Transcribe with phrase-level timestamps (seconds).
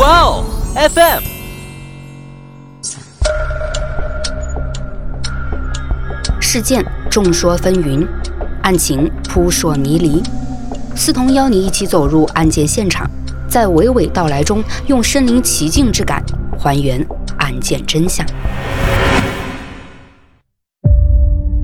[0.00, 1.22] 哇哦，FM。
[6.40, 8.08] 事件众说纷纭，
[8.62, 10.22] 案情扑朔迷离。
[10.96, 13.06] 思彤邀你一起走入案件现场，
[13.46, 16.24] 在娓娓道来中，用身临其境之感
[16.58, 18.26] 还原案件真相。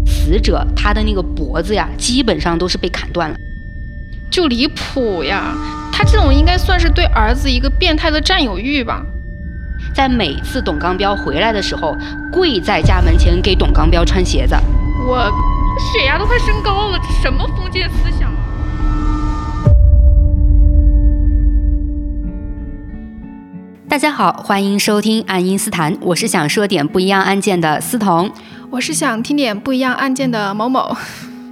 [0.06, 3.36] 死者他的那个脖子呀，基本上都是被砍断了。
[4.30, 5.54] 就离谱呀！
[5.98, 9.02] 他这种应该算是对儿子一个变态的占有欲吧。
[9.94, 11.96] 在每次董刚彪回来的时候，
[12.30, 14.54] 跪在家门前给董刚彪穿鞋子。
[15.08, 15.26] 我
[15.90, 18.30] 血压都快升高了，这什么封建思想？
[23.88, 28.30] 大家好，欢迎收听《爱因斯坦》，我是想说点不一样案件的思彤，
[28.68, 30.94] 我是想听点不一样案件的某某。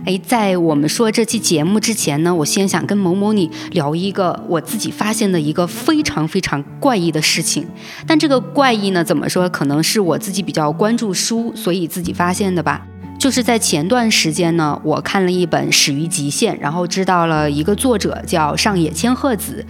[0.04, 7.66] 哎，在我们说这期节目之前呢，我先想跟某某你聊一个我自己发现的一个非常非常怪异的事情。
[8.06, 9.48] 但这个怪异呢，怎么说？
[9.48, 12.86] 可能是我自己比较关注书，所以自己发现的吧。
[13.18, 19.64] 就是在前段时间呢，我看了一本《始于极限》，然后知道了一个作者叫上野千鹤子。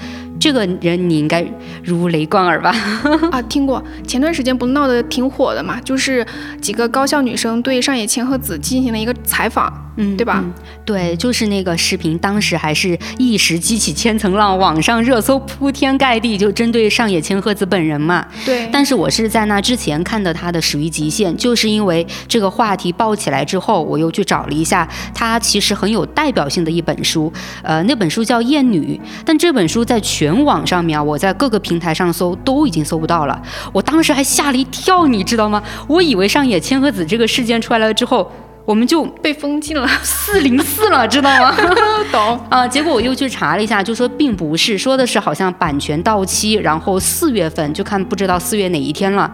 [0.45, 1.42] 这个人你应该
[1.83, 2.70] 如雷贯耳吧？
[3.33, 3.83] 啊，听过。
[4.06, 6.27] 前段时间不闹得挺火的嘛，就是
[6.61, 9.73] 几个高校女生对上野千鹤子进行了一个采访。
[9.97, 10.45] 嗯，对吧？
[10.84, 18.27] 对，就是那个视频，当时还是一时激起千层浪，网上热搜铺天盖地，就针对上野千鹤子本人嘛。
[18.45, 18.69] 对。
[18.73, 33.43] 但是我是在那之前看的她的《始于极限》，就是因为这个话题爆起来之后，我又去找了一下她其实很有代表性的一本书，呃，那本书叫《艳女》，但这本书在全网上面啊，我在各个平台上搜都已经搜不到了。
[33.75, 35.63] 我当时还吓了一跳，你知道吗？
[35.87, 38.33] 我以为上野千鹤子这个事件出来了之后。
[38.67, 41.55] 我们就被封禁了，四零四了，知道吗？
[42.11, 42.67] 懂啊。
[42.67, 49.31] 结果我又去查了一下，就说并不是，说的是好像版权到期，然后四月份就看不知道四月哪一天了，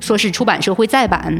[0.00, 1.38] 说是出版社会再版。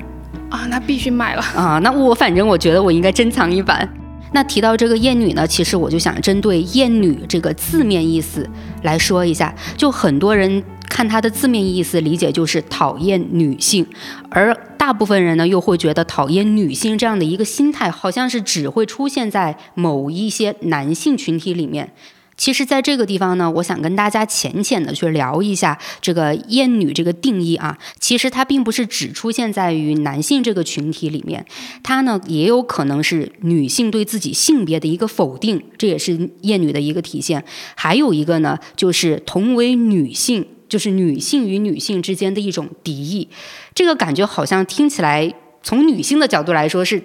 [0.50, 1.78] 啊，那必须买了啊。
[1.82, 3.88] 那我反正我觉得我应该珍藏一版。
[4.32, 8.48] 那提到这个厌女呢，其实我就想针对厌女这个字面意思
[8.82, 10.62] 来说一下，就很多人。
[10.88, 13.86] 看它的字面意思理解就是讨厌女性，
[14.28, 21.94] 而大部分人呢又会觉得讨厌女性这样的一个心态，好像是只会出现在某一些男性群体里面。
[22.42, 27.78] 其实，在这个地方呢，我想跟大家浅浅的去聊一下这个“厌女”这个定义啊。
[28.00, 31.46] 其实它并不是只出现在于男性这个群体里面，
[31.84, 37.44] 它呢也有可能是女性对自己性别的一个否定，这也是“厌女”的一个体现。
[37.76, 40.44] 还有一个呢，就是同为女性。
[40.68, 43.28] 就是女性与女性之间的一种敌意，
[43.74, 45.32] 这个感觉好像听起来
[45.62, 47.02] 从女性的角度来说是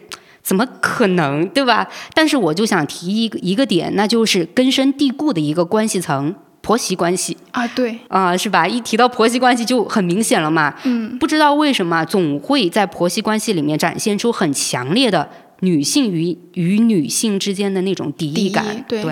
[0.47, 1.85] 怎么可能，对吧？
[2.13, 8.65] 但是我就想提一个一个点，那就是根深蒂固的一个关系层——婆媳关系啊，对啊，是吧？
[8.65, 10.73] 一提到婆媳关系就很明显了嘛。
[10.85, 18.85] 嗯，不知道为什么总会在婆媳关系里面展现出很强烈的女性与与女性之间的那种敌意感。
[18.87, 19.03] 对，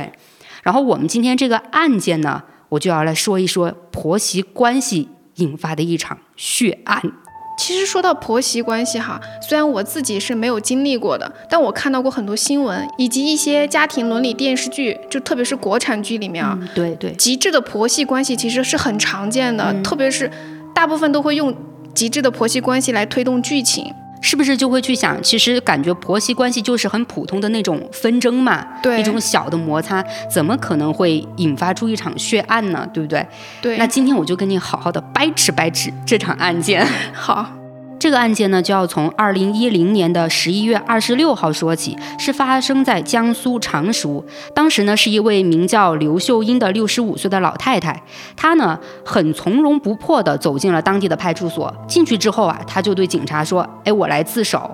[0.63, 2.41] 然后我们今天这个案件呢？
[2.69, 7.11] 我就要来说一说婆媳关系引发的一场血案。
[7.57, 20.29] 其实说到婆媳关系哈，虽然我自己是没有经历过的，但我看到过很多新闻以及一些家庭伦理电视剧，就特别是国产剧里面啊，对对，极致的婆媳关系其实是很常见的，特别是
[20.73, 21.55] 大部分都会用
[21.93, 23.91] 极致的婆媳关系来推动剧情。
[24.25, 32.89] 是不是就会去想，其实感觉婆媳关系就是很普通的那种纷争嘛，对，一种小的摩擦，怎么可能会引发出一场血案呢？
[32.91, 33.25] 对不对？
[33.61, 33.77] 对。
[33.77, 36.85] 那今天我就跟你好好的掰扯掰扯这场案件。
[37.13, 37.64] 好。
[37.97, 44.23] 这个案件呢，就要从二零一零年的十一月二十六号说起，是发生在江苏常熟。
[44.53, 48.03] 当时呢，是一位名叫刘秀英的六十五岁的老太太，
[48.35, 51.73] 她呢很从容不迫地走进了当地的派出所。
[51.87, 54.69] 进去之后啊，她就对警察说：“哎，我来自首。”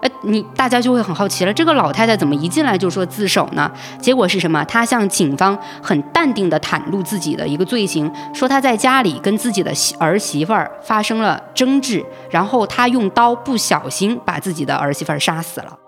[0.00, 3.70] 呃，你大家就会很好奇了，这个老太太怎么一进来就说自首呢？
[4.00, 4.64] 结果是什么？
[4.64, 15.78] 她向警方很淡定地袒露自己的一个罪行，说她在家里跟自己的儿媳妇儿发生了争执，然后她用刀不小心把自己的儿媳妇儿杀死了。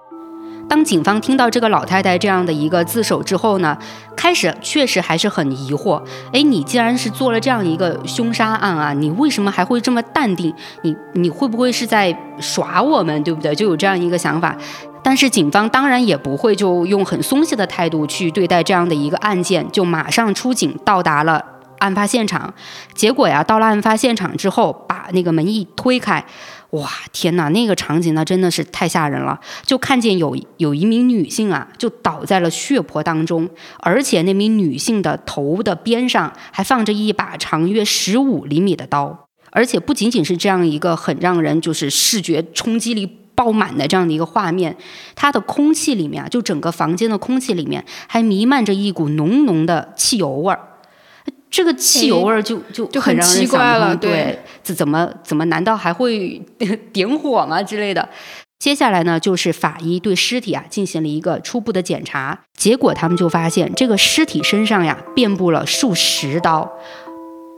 [0.70, 3.76] 当警方听到这个老太太这样的一个自首之后呢，
[4.14, 6.00] 开始确实还是很疑惑。
[6.32, 10.54] 哎，你既然是做了这样一个凶杀案啊，你为什么还会这么淡定？
[10.82, 13.52] 你你会不会是在耍我们，对不对？
[13.52, 14.56] 就有这样一个想法。
[15.02, 21.44] 但是警方当然也不会就用很松懈的态度去对待这样的一个案件，就马上出警到达了
[21.80, 22.54] 案发现场。
[22.94, 26.24] 结果呀，到了案发现场之后，把那个门一推开，
[26.70, 29.38] 哇，天哪，那个场景那真的是太吓人了！
[29.64, 33.50] 就看见有有一名女性啊，就倒在了血泊当中，
[33.80, 39.26] 而且那名女性的头的边上还放着一把长约十五厘米的刀。
[39.50, 43.16] 而且不仅仅是这样一个很让人就是视觉冲击力。
[43.32, 44.76] 爆满的这样的一个画面，
[45.14, 50.60] 它的空气里面啊，就整个房间的空气里面还弥漫着一股浓浓的汽油味儿。
[51.50, 55.44] 这个汽油味儿就就就很奇怪了，对，这怎么怎么？
[55.46, 56.40] 难道还会
[56.92, 58.08] 点火吗之类的？
[58.58, 66.70] 接下来呢，就是法医对尸体啊进行了一个初步的检查，结果他们就发现这个尸体身上呀遍布了数十刀。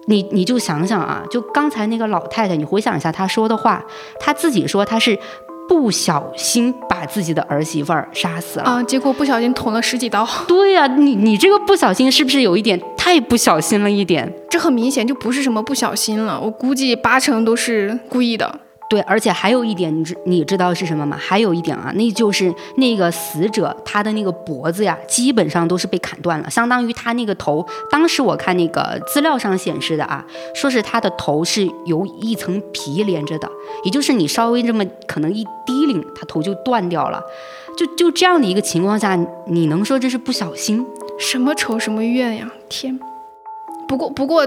[0.06, 3.85] 你你就想想啊，就刚才那个老太太，你回想一下她说的话，
[4.19, 5.19] 她自己说她是。
[5.69, 8.82] 不小心把自己的儿媳妇儿杀死了啊！
[8.82, 10.26] 结果不小心捅了十几刀。
[10.47, 14.31] 对呀，你你这个不小心是不是有一点太不小心了一点？
[14.50, 18.61] 这很明显就不是什么不小心了，我估计八成都是故意的。
[18.93, 21.17] 对，而且还有一点，你知你知道是什么吗？
[21.19, 27.67] 还有一点啊，那就是那个死者他的那个脖子呀，基本上都是被砍断了，相当于他那个头。
[27.91, 30.23] 当时我看那个资料上显示的啊，
[30.55, 33.50] 说是他的头是由一层皮连着的，
[33.83, 37.23] 也就是你稍微这么可能一低领，他头就断掉了。
[37.79, 40.85] 就就这样的一个情况下，你能说这是不小心？
[41.19, 42.53] 什么仇什么怨呀？
[42.69, 43.00] 天！
[43.89, 44.47] 不过不过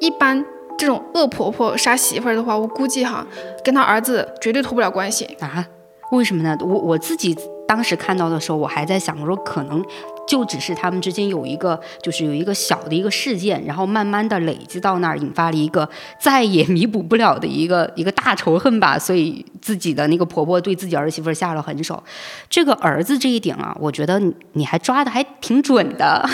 [0.00, 0.44] 一般。
[0.76, 3.26] 这种恶婆婆杀媳妇儿的话，我估计哈，
[3.64, 5.66] 跟他儿子绝对脱不了关系啊？
[6.12, 6.56] 为什么呢？
[6.60, 9.84] 我我自己当时看到的时候，我还在想，我说可能。
[10.26, 15.86] 就只是他们之间有一个，就是有一个小的一个事件，然后慢慢的累积到那儿，引发了一个
[16.18, 18.98] 再也弥补不了的一个一个大仇恨吧。
[18.98, 22.02] 所以自己的那个婆婆对自己儿媳妇下了狠手。
[22.48, 24.18] 这个儿子这一点啊，我觉得
[24.54, 26.26] 你还抓的还挺准的，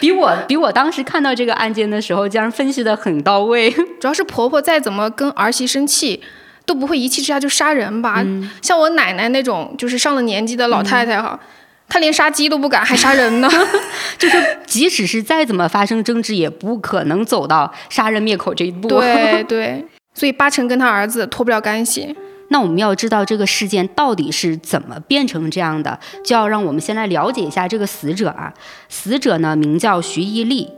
[0.00, 3.70] 比我比我当时看到这个案件的时候，竟然分析的很到位。
[3.70, 6.22] 主要是婆婆再怎么跟儿媳生气，
[6.64, 8.24] 都不会一气之下就杀人吧？
[8.60, 11.38] 像我奶奶那种就是上了年纪的老太太哈。
[11.88, 13.50] 他连杀鸡都不敢，还杀人呢？
[14.16, 18.88] 就是即使是再怎么发生争执，也不可能走到杀人灭口这一步。
[18.88, 22.16] 对对， 所以八成跟他儿子脱不了干系。
[22.48, 28.50] 那我们要知道这个事件到底是怎么变成这样的，就要让我们先来了解一下这个死者啊。
[28.88, 30.70] 死者呢，名叫徐一丽。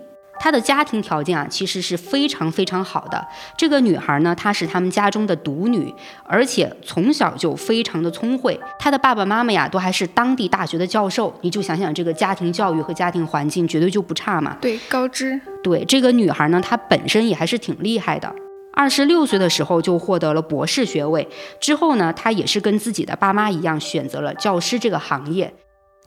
[0.44, 3.26] 她的家庭条件啊，其实是非常非常好的。
[3.56, 5.90] 这个女孩呢，她是他们家中的独女，
[6.22, 8.60] 而且从小就非常的聪慧。
[8.78, 11.34] 她的爸爸妈妈呀，都还是当地大学的教授。
[11.40, 14.54] 你就想想这个家庭教育和家庭环境，绝对就不差嘛。
[14.60, 15.40] 对，高知。
[15.62, 18.30] 对，这个女孩呢，她本身也还是挺厉害的。
[18.74, 21.26] 二十六岁的时候就获得了博士学位，
[21.58, 25.54] 之后呢，她也是跟自己的爸妈一样，选择了教师这个行业。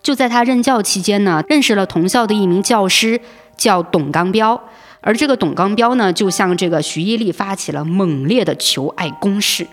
[0.04, 3.20] 就在她任教期间呢，认识了同校的一名教师。
[3.58, 4.62] 叫董刚彪，
[5.02, 9.68] 而这个董刚彪呢，就向这个徐一丽发起了猛烈的求爱攻势。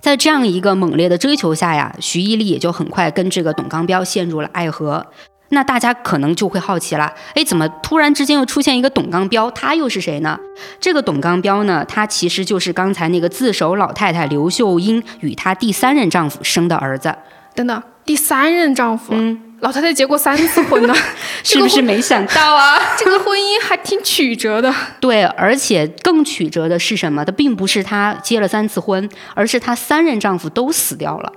[0.00, 5.06] 在这样一个猛烈的追求下呀，徐一丽也就很快跟这个董刚彪陷入了爱河。
[5.50, 9.50] 那大家可能就会好奇了，哎，怎么突然之间又出现一个董刚彪？
[9.52, 10.38] 他又是谁呢？
[10.80, 17.14] 这个董刚彪呢，他其实就是刚才那个自首老太太刘秀英与她第三任丈夫生的儿子。
[17.54, 19.06] 等等，第三任丈夫？
[19.14, 19.40] 嗯。
[19.60, 20.94] 老太太结过三次婚呢，
[21.42, 22.78] 是不是没想到啊？
[22.98, 24.70] 这个婚姻还挺曲折的。
[25.00, 27.24] 对，而且更曲折的是什么？
[27.24, 31.32] 她并不是她结了三次婚，而是她三任丈夫都死掉了。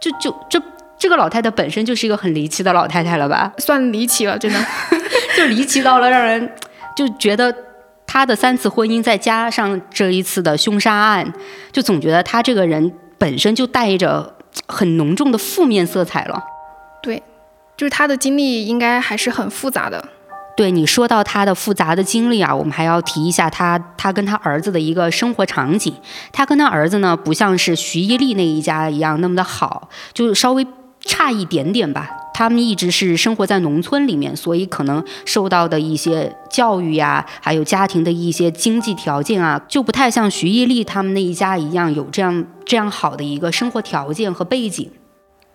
[0.00, 0.58] 就就这
[0.98, 3.52] 这个老太太本身就是一个很离奇的老太太了吧？
[3.58, 4.58] 算离奇了，真的，
[5.36, 6.50] 就离奇到了让人
[6.96, 7.54] 就觉得
[8.06, 11.30] 她的三次婚姻再加上这一次的凶杀案，
[11.70, 14.36] 就总觉得她这个人本身就带着
[14.66, 16.44] 很浓重的负面色彩了。
[17.02, 17.22] 对。
[17.76, 20.04] 就是他的经历应该还是很复杂的。
[20.56, 25.94] 对你说到他的复杂的经历啊，我们还要提一下他他跟他儿子的一个生活场景。
[26.32, 30.66] 他跟他儿子呢，不像是徐一丽那一家一样那么的好，就是稍微
[31.02, 32.10] 差一点点吧。
[32.38, 44.88] 他们一直是生活在农村里面，所以可能受到的一些教育呀，还有家庭的一些经济条件啊，就不太像徐艺丽他们那一家一样有这样这样好的一个生活条件和背景。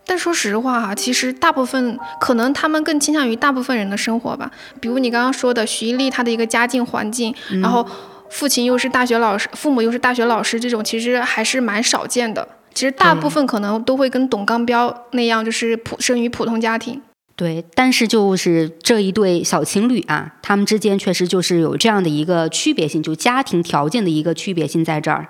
[0.05, 4.51] 但说实话哈，其实大部分可能他们更倾向于大部分人的生活吧。
[4.81, 7.87] 比如你刚刚说的徐艺丽，她的一个家境环境，然后
[8.29, 12.45] 父亲又是大学老师，父母又是大学老师，这种其实还是蛮少见的。
[12.73, 17.01] 其实大部分可能都会跟董刚彪那样，就是普生于普通家庭。
[17.35, 25.27] 对，但是就是这一对小情侣啊，他们之间确实就是有这样的一个区别性，就家庭条件的一个区别性在这儿。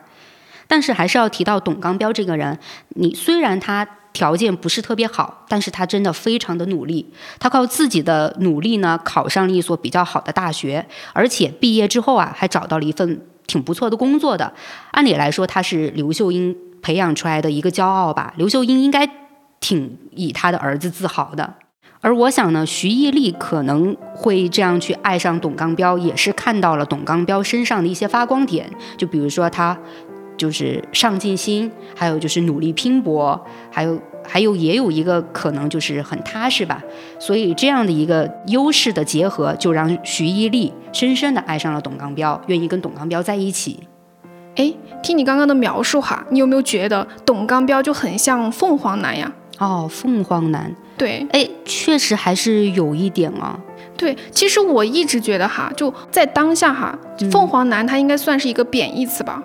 [0.68, 2.58] 但是还是要提到董刚彪这个人，
[2.90, 3.88] 你虽然他。
[4.14, 7.12] 条件不是特别好，但是他真的非常的努力。
[7.40, 14.54] 他靠自己的努力呢，考上了一所比较好的大学，而且毕业之后啊，还找到了一份挺不错的工作的。
[14.92, 18.32] 按理来说，他是刘秀英培养出来的一个骄傲吧？
[18.38, 19.10] 刘秀英应该
[19.60, 21.56] 挺以他的儿子自豪的。
[22.02, 29.78] 而我想呢，徐艺丽可能会这样去爱上董刚彪，也是看到了董刚彪身上的一些发光点，就比如说他
[30.36, 33.98] 就是上进心，还有就是努力拼搏，还有
[34.28, 36.84] 还有也有一个可能就是很踏实吧。
[37.18, 43.80] 所以这样的一个优势的结合，就让徐艺丽深深的爱上了董刚彪，愿意跟董刚彪在一起。
[44.56, 49.32] 哎，听你刚刚的描述哈，你有没有觉得董刚彪就很像凤凰男呀？
[49.60, 50.76] 哦，凤凰男。
[50.98, 53.60] 对，哎，确实还是有一点啊。
[53.98, 56.98] 对，其实我一直觉得哈，就在当下哈，
[57.32, 59.42] 凤凰男他应该算是一个贬义词吧。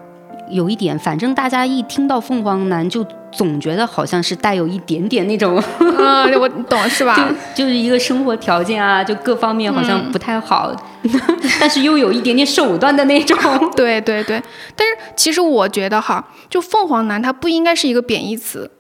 [0.50, 5.56] 有一点，反正大家一听到凤凰男，就总觉得好像是带有一点点那种，
[5.98, 7.14] 啊，我懂是吧？
[7.54, 10.74] 就就是一个生活条件啊，就各方面好像不太好，
[11.60, 13.36] 但是又有一点点手段的那种。
[13.76, 14.42] 对对对，
[14.74, 18.70] 但是其实我觉得哈，就凤凰男他不应该是一个贬义词。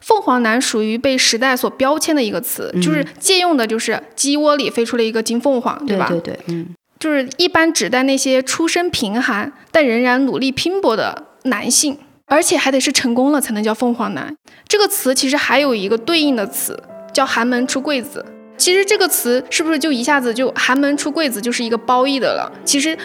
[0.00, 6.06] 凤凰男属于被时代所标签的一个词，就是借用的，就是鸡窝里飞出了一个金凤凰，对吧？
[6.08, 6.66] 对对，嗯，
[7.02, 14.36] 就是一般指代那些出身贫寒但仍然努力拼搏的男性，而且还得是成功了才能叫凤凰男。
[14.68, 16.80] 这个词其实还有一个对应的词
[17.12, 18.24] 叫寒门出贵子。
[18.56, 22.48] 其实这个词是不是就一下子就寒门出贵子就是一个褒义的了？
[22.64, 22.96] 其实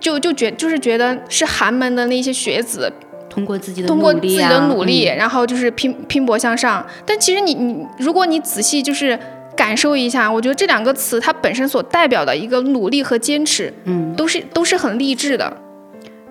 [0.00, 2.92] 就就觉就是觉得是寒门的那些学子。
[3.30, 6.84] 通过自己的通过自己的努力，嗯然后就是拼拼搏向上。
[7.06, 9.16] 但其实你你，如果你仔细就是
[9.64, 15.56] 感受一下，我觉得这两个词它本身所代表的一个努力和坚持，嗯，都是都是很励志的。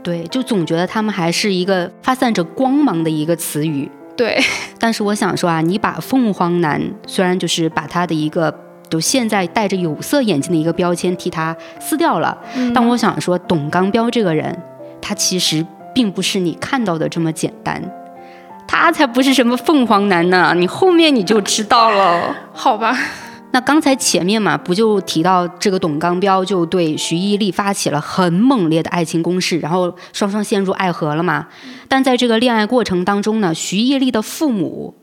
[0.04, 3.90] 对，就总觉得他们还是一个发散着光芒的一个词语。
[4.16, 4.40] 对，
[4.78, 8.54] 但是我想说啊，你把凤凰男虽然就是把他的一个
[8.88, 12.38] 就现在戴着有色眼镜的一个标签替他撕掉了，
[12.76, 14.56] 但我想说，董刚彪这个人，
[15.02, 17.82] 他其实并不是你看到的这么简单，
[18.68, 22.36] 他才不是什么凤凰男呢，你后面你就知道了。
[22.54, 22.96] 好吧，
[23.54, 31.48] 那刚才前面嘛，不就提到这个董刚彪就对徐艺丽发起了很猛烈的爱情攻势，然后双双陷入爱河了嘛？
[31.88, 34.96] 但在这个恋爱过程当中呢，徐艺丽的父母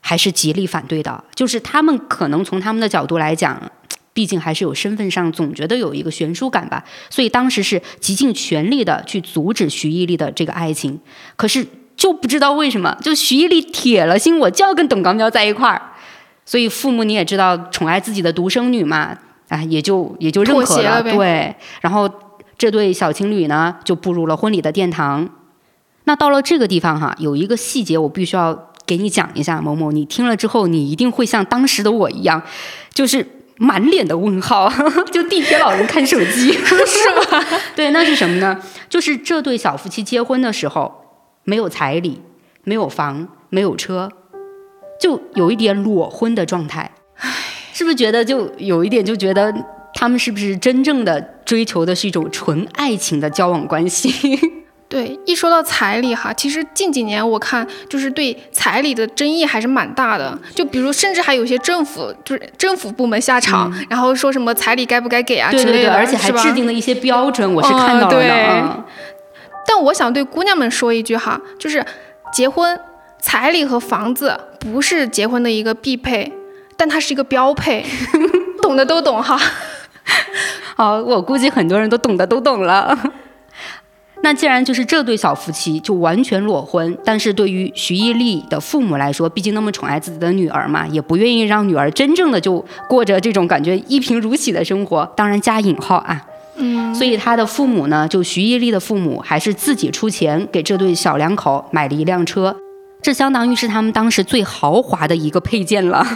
[0.00, 3.70] 还是极力反对的，就是他们可能从他们的角度来讲。
[4.12, 10.98] 毕竟还是有身份上总觉得有一个悬殊感吧，所以当时是极尽全力的去阻止徐艺丽的这个爱情。
[11.36, 11.64] 可是
[11.96, 15.89] 就不知道为什么，就徐艺丽铁了心，我就要跟董刚彪在一块儿。
[16.50, 19.16] 所以父母你也知道，宠爱自己的独生女嘛，
[19.50, 22.10] 啊，也就也就认可了对，然后
[22.58, 25.30] 这对小情侣呢，就步入了婚礼的殿堂。
[26.06, 32.42] 那到了这个地方哈，有一个细节我必须要给你讲一下，某某，你听了之后，你一定会像当时的我一样，
[32.92, 33.24] 就是
[33.58, 34.68] 满脸的问号，
[35.12, 37.44] 就地铁老人看手机， 是吧？
[37.76, 38.60] 对，那是什么呢？
[38.88, 41.04] 就是这对小夫妻结婚的时候，
[41.44, 42.20] 没有彩礼，
[42.64, 44.10] 没有房，没有车，
[45.00, 46.88] 就有一点裸婚的状态。
[47.72, 49.52] 是不是觉得就有一点就觉得
[49.94, 54.38] 他们是不是真正的追求的是一种纯爱情的交往关系？
[54.86, 60.36] 对，一说到彩礼哈，其实近几年我看就是对彩礼的争议还是蛮大的。
[60.52, 68.84] 就比如，甚至还有些政府就是政府部门下场，然后说什么彩礼该不该给啊之对对对，类的，而且还制定了一些标准，我是看到了的。
[69.64, 71.84] 但我想对姑娘们说一句哈，就是
[72.32, 72.78] 结婚
[73.20, 76.30] 彩礼和房子不是结婚的一个必配，
[76.76, 77.84] 但它是一个标配，
[78.62, 79.36] 懂的都懂哈。
[80.76, 82.96] 好，我估计很多人都懂的都懂了。
[84.22, 96.26] 那既然就是这对小夫妻就完全裸婚，但是对于徐艺丽的父母来说，毕竟那么宠爱自己的女儿嘛，也不愿意让女儿真正的就过着这种感觉一贫如洗的生活，当然加引号啊。
[96.56, 102.54] 嗯，所以他的父母呢，就徐艺丽的父母还是自己出钱给这对小两口买了一辆车，
[103.02, 106.06] 这相当于是他们当时最豪华的一个配件了。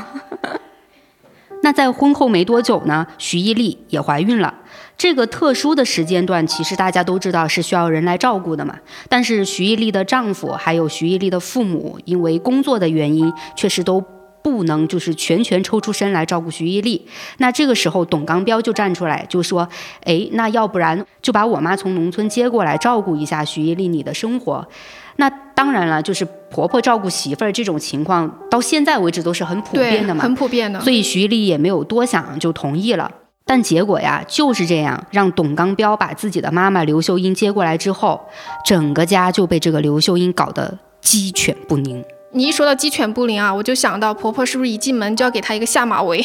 [1.62, 4.53] 那在婚后没多久呢，徐艺丽也怀孕了。
[4.99, 8.79] 这个特殊的时间段，其实大家都知道是需要人来照顾的嘛。
[9.09, 14.05] 但是徐艺丽的丈夫还有徐艺丽的父母，因为工作的原因，确实都
[14.45, 17.07] 不能就是全权抽出身来照顾徐一丽。
[17.39, 19.67] 那这个时候，董刚彪就站出来就说
[20.05, 24.69] ：“哎，那要不然就把我妈从农村接过来照顾一下徐一丽你的生活。”
[25.17, 30.23] 那当然了，就是婆婆照顾媳妇儿这种情况，到现在为止都是很普遍的，嘛。
[30.23, 30.79] 很普遍的。
[30.81, 33.11] 所以徐一丽也没有多想就同意了。
[33.47, 38.21] 但结果呀，就是这样，让董刚彪把自己的妈妈刘秀英接过来之后，
[38.67, 42.05] 整个家就被这个刘秀英搞得鸡犬不宁。
[42.37, 46.25] 你一说到鸡犬不宁啊，我就想到婆婆是不是一进门就要给她一个下马威？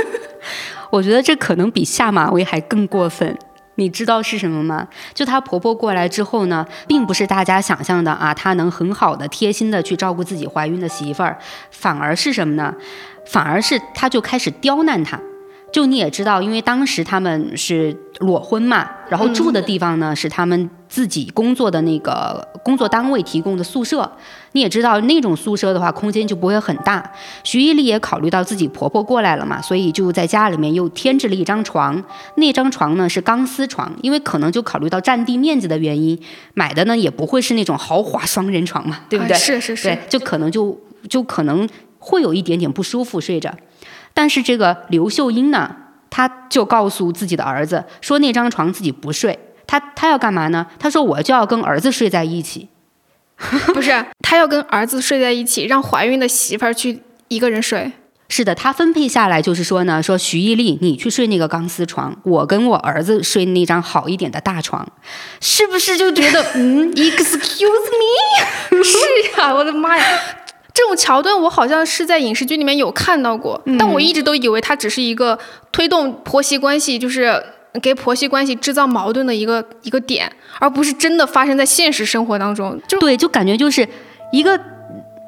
[0.90, 3.38] 我觉得这可能比下马威还更过分。
[3.76, 4.86] 你知道是什么吗？
[5.14, 11.38] 就她婆婆过来之后呢，并不是大家想象的啊，她能很好的、贴心的去照顾自己怀孕的媳妇儿，
[11.70, 12.74] 反而是什么呢？
[13.24, 15.18] 反而是她就开始刁难她。
[15.72, 24.12] 就你也知道，因为当时他们是裸婚嘛，然后住的地方呢是他们自己工作的那个工作单位提供的宿舍。
[24.52, 27.10] 你也知道那种宿舍的话，空间就不会很大。
[27.42, 32.04] 徐艺丽也考虑到自己婆婆过来了嘛，所以就在家里面又添置了一张床。
[32.36, 36.20] 那张床呢是钢丝床，因为可能就考虑到占地面积的原因，
[36.52, 39.34] 买的呢也不会是那种豪华双人床嘛，对不对？
[39.38, 41.66] 是是是，对，就可能就就可能
[41.98, 43.50] 会有一点点不舒服睡着。
[44.14, 45.76] 但是这个刘秀英呢，
[46.10, 50.66] 她就告诉自己的儿子说那张床自己不睡，她她要干嘛呢？
[50.78, 52.68] 她说我就要跟儿子睡在一起。
[53.74, 57.90] 不是，她要跟儿子睡在一起，让怀孕的媳妇儿去一个人睡。
[58.28, 64.86] 是的，她分配下来就是说呢，说徐艺丽你去睡那个钢丝床，我跟我儿子睡那张好一点的大床，
[65.40, 68.82] 是不是就觉得嗯， excuse me？
[68.82, 70.04] 是呀，我的妈呀！
[70.94, 75.38] 桥段我好像是在影视剧里面有看到过，但我一直都以为它只是一个
[75.70, 77.42] 推动婆媳关系，就是
[77.80, 82.80] 给婆媳关系制造矛盾的一个一个点，而不是真的发生在现实生活当中。
[82.86, 83.88] 就对，就感觉就是
[84.32, 84.58] 一个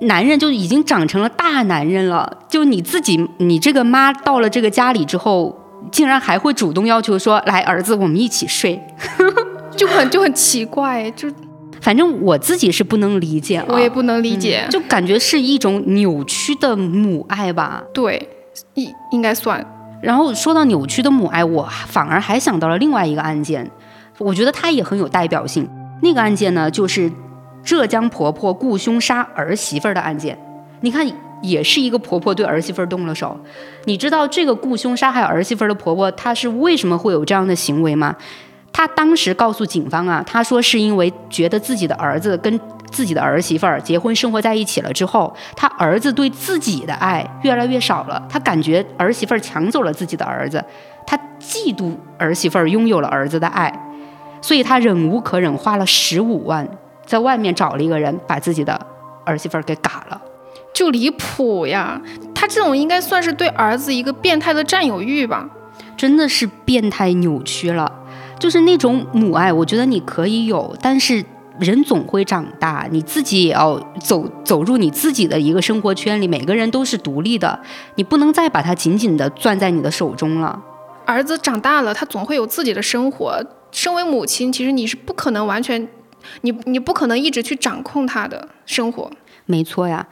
[0.03, 5.59] 男人就已经长成了大男人了，就你自己，你这个妈到了这个家里之后，
[5.91, 8.83] 竟然还会主动要求说：“来，儿子，我们一起睡。”
[9.77, 11.29] 就很就很奇怪，就。
[11.85, 17.85] 反正我自己是不能理解，我也不能理解，就感觉是一种扭曲的母爱吧。
[17.93, 18.27] 对，
[18.73, 19.63] 应应该算。
[20.01, 23.71] 然后说到扭曲的母爱，我反而还想到了另外一个案件，
[24.17, 25.69] 我觉得它也很有代表性。
[26.01, 27.13] 那个案件呢，就是
[27.63, 30.39] 浙江婆婆雇凶杀儿媳妇儿的案件。
[30.81, 31.07] 你看，
[31.43, 33.39] 也是一个婆婆对儿媳妇儿动了手。
[33.85, 38.17] 你知道这个雇凶杀害儿媳妇儿的婆婆，她是为什么会有这样的行为吗？
[38.77, 50.63] 他当时告诉警方啊，他说是因为觉得自己的儿子跟自己的儿媳妇儿结婚生活在一起了之后，他儿子对自己的爱越来越少了，他感觉儿媳妇儿抢走了自己的儿子，
[51.07, 53.73] 他嫉妒儿媳妇儿拥有了儿子的爱，
[54.43, 56.69] 所以他忍无可忍，花了十五万
[57.07, 58.75] 在外面找了一个人把自己的
[59.25, 60.21] 儿媳妇儿给嘎了，
[60.73, 62.01] 就离谱呀！
[62.35, 65.49] 他这种应该算是对儿子一个变态的占有欲吧？
[65.97, 68.01] 真的是变态扭曲了。
[68.39, 71.25] 就是那种母爱，我觉得你可以有，但是
[71.59, 76.27] 人总会长大，你自己也要走走入你自己的一个生活圈里。
[76.27, 77.61] 每个人都是独立的，
[77.95, 80.61] 你不能再把它紧紧的攥在你的手中了。
[81.07, 83.41] 儿子长大了，他总会有自己的生活。
[83.71, 85.87] 身为母亲，其实你是不可能完全，
[86.41, 89.11] 你你不可能一直去掌控他的生活。
[89.47, 90.07] 没错呀，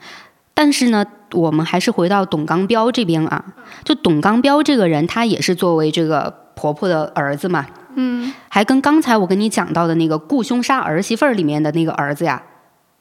[0.53, 3.43] 但是呢，我们还是回到董刚彪这边啊。
[3.83, 7.65] 就董刚彪这个人，他也是作为这个婆婆的儿子嘛。
[7.95, 12.41] 嗯，还跟刚才我跟你讲到的那个雇凶杀儿媳妇儿里面的那个儿子呀，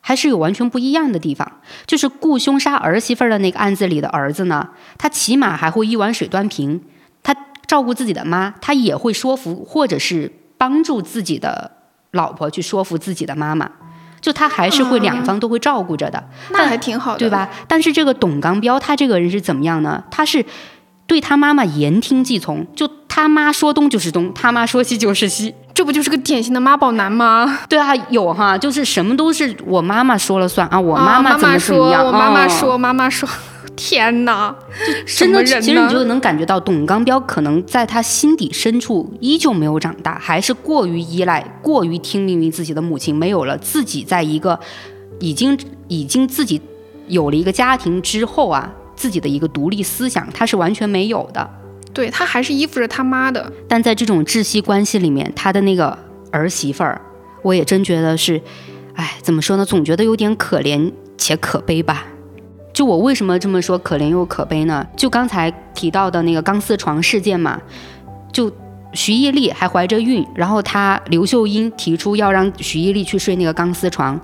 [0.00, 1.50] 还是有完全不一样的地方。
[1.87, 6.81] 就是雇凶杀儿媳妇儿的那个案子里的儿子呢，他起码还会一碗水端平，
[7.22, 7.35] 他
[7.66, 11.70] 照顾自己的妈，他也会说服或者是帮助自己的
[12.12, 13.70] 老婆去说服自己的妈妈，
[14.20, 17.48] 就他还是会两方都会照顾着的，那还挺好，对吧？
[17.66, 20.05] 但是这个董刚彪他这个人是怎么样呢？
[20.11, 20.44] 他是。
[21.12, 27.59] 对他妈妈言听计从，就他妈说东就是东，他妈说西就是西，这不就是个典型的妈宝男吗？
[27.68, 33.29] 对啊，有哈，就是什么都是我妈妈说了算啊，我妈妈怎么怎么样，我妈妈说，妈妈说，
[33.77, 34.57] 天哪，
[35.07, 44.59] 真的，其实你就能感觉到董刚彪可能在他心底深处依旧没有长大，还是过于依赖、过于听命于自己的母亲，没有了自己在一个
[45.20, 46.59] 已经已经自己
[47.09, 48.72] 有了一个家庭之后啊。
[49.02, 51.50] 自己的一个独立思想，他是完全没有的。
[51.92, 53.52] 对他还是依附着他妈的。
[53.66, 55.98] 但在这种窒息关系里面，他的那个
[56.30, 57.00] 儿媳妇儿，
[57.42, 58.40] 我也真觉得是，
[58.94, 59.64] 哎，怎么说呢？
[59.64, 62.06] 总觉得有点可怜且可悲吧。
[62.72, 64.86] 就我为什么这么说可怜又可悲呢？
[64.96, 67.60] 就刚才提到的那个钢丝床事件嘛，
[68.32, 68.52] 就
[68.92, 74.20] 徐艺丽还怀着孕，然后他刘秀英提出要让徐艺丽去睡那个钢丝床。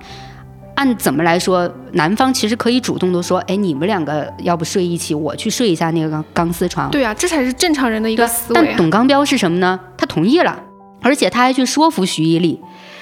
[0.79, 6.89] 按怎么来说，男方其实可以主动的说，哎，你们两个要不睡一起，我去睡一下那个钢钢丝床。
[6.89, 8.61] 对啊，这才是正常人的一个思维。
[8.65, 9.77] 但董刚彪是什么呢？
[9.97, 10.57] 他同意了，
[11.01, 12.57] 而且他还去说服徐一丽，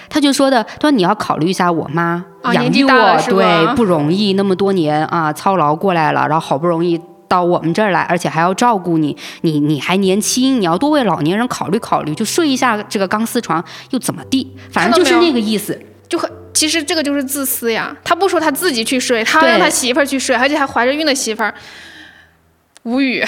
[0.10, 14.52] 他就说的，他说你要考虑一下我妈养育我，对，不容易，那么多年啊，操劳过来了，然后好不容易到我们这儿来，而且还要照顾你，你你还年轻，你要多为老年人考虑考虑，就睡一下这个钢丝床又怎么地？
[14.72, 15.80] 反正就是那个意思。
[16.10, 17.96] 就很，其实这个就是自私呀。
[18.04, 21.54] 他不说他自己去睡，他让他媳妇儿去睡，而且还怀着孕的媳妇儿，
[22.84, 23.26] 无语。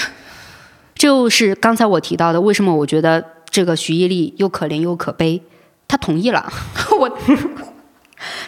[0.94, 5.42] 就是刚才我提到的，为什么我觉得这个徐一丽又可怜又可悲？
[5.88, 6.52] 他同意了，
[6.98, 7.18] 我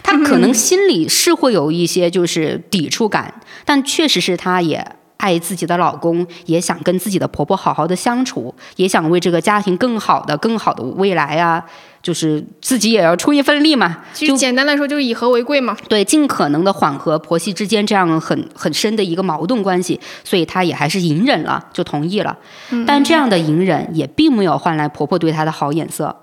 [0.01, 11.63] 他可能心里是会有一些就是抵触感，但确实是他也爱自己的老公，也想跟自己的婆婆好好的相处，也想为这个家庭更好的、更好的未来啊，
[12.01, 13.99] 就是自己也要出一份力嘛。
[14.11, 15.77] 其实简单来说就是以和为贵嘛。
[15.87, 22.37] 对，尽可能的缓和婆媳之间这样很很深的一个矛盾关系，所以她也还是隐忍了，就同意了。
[22.85, 26.13] 但这样的隐忍也并没有换来婆婆对她的好眼色。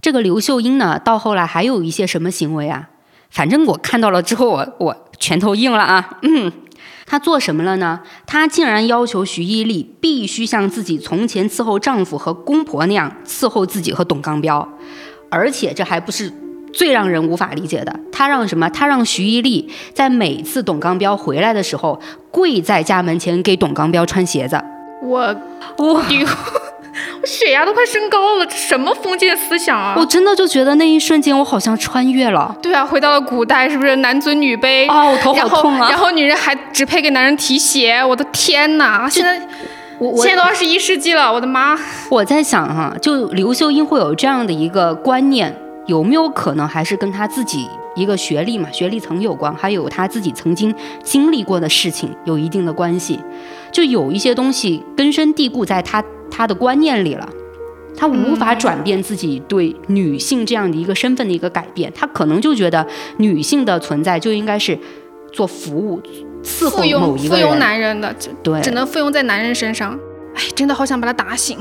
[0.00, 2.88] 这个刘秀英呢，到后来还有一些什么行为啊？
[3.28, 6.18] 反正我看到了之后，我我拳头硬了啊。
[6.22, 6.50] 嗯，
[7.06, 8.00] 她做什么了呢？
[8.26, 14.68] 她竟然要求徐一丽必须像自己从前伺候丈夫和公婆那样伺候自己和董刚彪，
[15.30, 16.32] 而且这还不是
[16.72, 18.00] 最让人无法理解的。
[18.10, 18.68] 她让什么？
[18.70, 24.60] 她让徐一丽在每次董刚彪回来的时候，跪在家门前给董刚彪穿鞋子。
[25.02, 25.34] 我
[25.78, 26.04] 哇！
[26.96, 29.94] 丢，我血压都快升高了，这什么封建思想啊！
[29.96, 32.54] 我真的就觉得那一瞬间，我好像穿越了。
[32.62, 34.90] 对啊，回到了古代，是不是男尊女卑？
[34.90, 35.88] 啊，我头好痛啊！
[35.88, 39.08] 然后女人还只配给男人提鞋，我的天哪！
[39.08, 39.40] 现在
[39.98, 41.78] 我我现在都二十一世纪了，我的妈！
[42.10, 45.54] 我在想哈、就刘秀英会有这样的一个观念，
[45.86, 53.20] 有没有可能还是跟他自己一个学历嘛、学历层有关，还有他自己曾经经历过的事情有一定的关系？
[53.72, 57.28] 就有一些东西根深蒂固在他他的观念里了。
[57.98, 64.78] 他无法转变自己对女性这样的一个身份的一个改变，他可能就觉得女性的存在就应该是
[65.32, 65.98] 做服务、
[66.44, 69.98] 伺候某一个人，男人的，只对，只能附庸在男人身上。
[70.34, 71.56] 哎，真的好想把他打醒。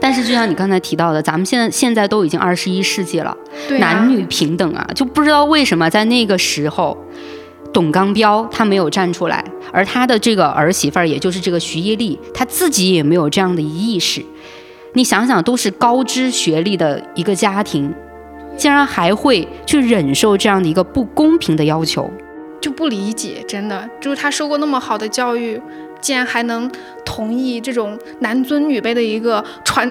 [0.00, 3.36] 但是就像你刚才提到的，咱们现在现在都已经二十一世纪了，
[3.68, 6.96] 对啊男女平等啊，就不知道为什么在那个时候，
[7.72, 14.24] 董刚彪他没有站出来，而他的这个儿媳妇儿，也就是这个徐一丽，她自己也没有这样的意识。
[14.94, 17.92] 你想想，都是高知学历的一个家庭，
[18.56, 22.10] 竟然还会去忍受这样的一个不公平的要求。
[22.60, 25.60] 就不理解，真的就是他受过那么好的教育，
[26.00, 26.70] 竟然还能
[27.04, 29.90] 同意这种男尊女卑的一个传，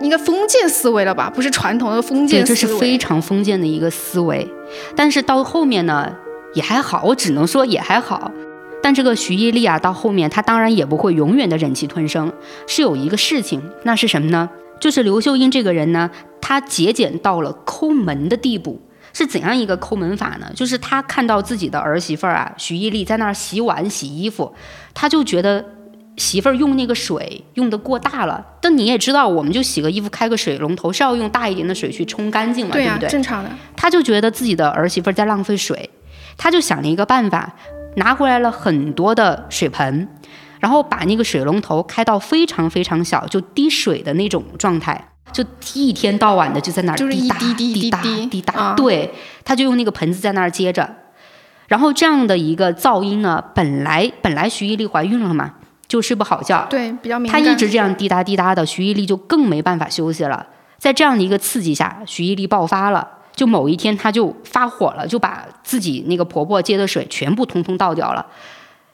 [0.00, 1.30] 应该封建思维了吧？
[1.34, 2.60] 不是传统的封，建思维。
[2.60, 4.46] 这是非常封建的一个思维。
[4.94, 6.12] 但是到后面呢，
[6.54, 8.30] 也还好，我只能说也还好。
[8.82, 12.32] 但这个徐一丽啊，到后面她当然也不会永远的忍气吞声，
[12.66, 14.48] 是有一个事情，那是什么呢？
[14.78, 18.80] 就是刘秀英这个人呢，她节俭到了抠门的地步。
[19.18, 20.52] 是怎样一个抠门法呢？
[20.54, 24.54] 就是他看到自己的儿媳妇儿啊，徐艺丽在那儿洗碗、洗衣服，
[24.92, 25.64] 他就觉得
[26.18, 28.44] 媳妇儿用那个水用的过大了。
[28.60, 33.08] 但你也知道，我们就洗个衣服开个水龙头是要用大一点的水去冲干净嘛，对呀、不对？
[33.08, 33.48] 正常的。
[33.74, 35.88] 他就觉得自己的儿媳妇儿在浪费水，
[36.36, 37.54] 他就想了一个办法，
[37.96, 40.06] 拿回来了很多的水盆，
[40.60, 45.44] 然后把那个水龙头开到非常非常小，就滴水的那种状态，就
[45.74, 49.12] 一天到晚的就在那儿就滴答一滴滴滴答滴滴答，啊对，
[49.44, 50.88] 他就用那个盆子在那儿接着，
[51.68, 55.52] 然后这样的一个噪音呢，本来本来徐一丽怀孕了嘛，
[55.86, 57.44] 就睡不好觉，对，比较敏感。
[57.44, 60.46] 他一直这样滴答滴答的，徐一丽就更没办法休息了。
[60.78, 63.06] 在这样的一个刺激下，徐一丽爆发了。
[63.34, 68.24] 就某一天，她就发火了，就把自己那个婆婆接的水全部通通倒掉了。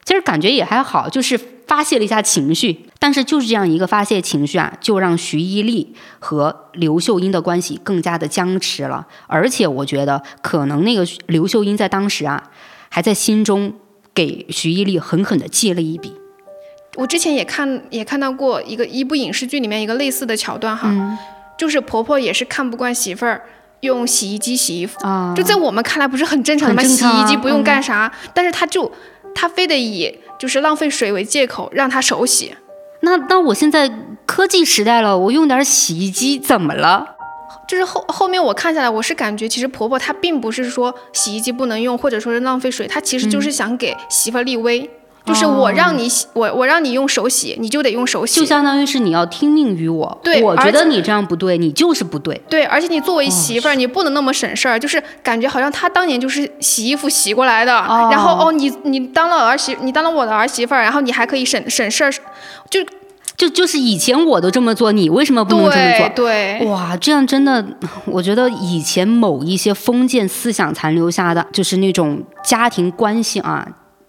[0.05, 2.87] 其实感觉也还好，就是发泄了一下情绪。
[2.99, 9.07] 但是就是这样一个发泄情绪啊，就让徐一丽和刘秀英的关系更加的僵持了。
[9.27, 12.51] 而且我觉得，可能那个刘秀英在当时啊，
[12.89, 13.73] 还在心中
[14.15, 16.13] 给徐一丽狠狠的记了一笔。
[16.97, 21.17] 我之前也看也看到过一个一部影视剧里面一个类似的桥段哈，嗯
[21.59, 23.43] 就是婆婆也是看不惯媳妇儿
[23.81, 26.83] 用洗衣机洗衣服，啊，就在我们看来不是很正常的吗？
[26.83, 28.91] 洗衣机不用干啥，但是她就
[29.35, 32.55] 她非得以就是浪费水为借口让她手洗。
[33.01, 33.91] 那那我现在
[34.27, 37.17] 科技时代了，我用点洗衣机怎么了？
[37.69, 44.89] 就是后后面我看下来，我是感觉其实婆婆她并不是说洗衣机不能用，或者说是浪费水，她其实就是想给媳妇儿立威，
[45.25, 48.41] 就是我让你洗，我我让你用手洗，你就得用手洗。
[48.41, 52.41] 就相当于是你要听命于我，对我觉得你这样不对，你就是不对。
[52.49, 62.11] 对，而且你作为媳妇儿，你不能那么省事儿，就是感觉好像他当年就是洗衣服洗过来的，哦然后哦，你你当了儿媳，你当了我的儿媳妇儿，然后你还可以省省事儿，
[62.69, 62.81] 就
[63.37, 66.09] 就就是以前我都这么做，你为什么不能这么对做？
[66.11, 67.65] 对，哇，这样真的，
[68.05, 73.67] 我觉得以前某一些封建思想残留下的，就是那种家庭关系啊，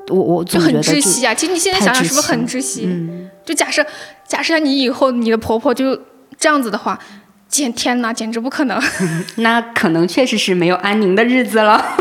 [0.10, 1.34] 我我就很窒息啊。
[1.34, 2.86] 其实你现在想想，是不是很窒息？
[2.86, 3.86] 嗯，就假设
[4.28, 5.96] 假设你以后你的婆婆就
[6.38, 7.00] 这样子的话，
[7.48, 8.82] 简天哪，简直不可能。
[9.38, 11.84] 那可能确实是没有安宁的日子了。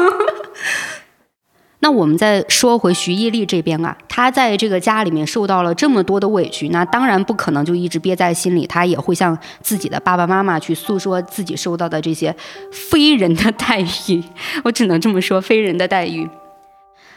[1.85, 12.33] 那我们再说回徐艺丽这边啊，她在这个家里面受到了这么多的委屈，那当然不可能就一直憋在心里，她也会向自己的爸爸妈妈去诉说自己受到的这些
[12.71, 14.23] 非人的待遇。
[14.63, 16.31] 我只能这么说，非人的待遇。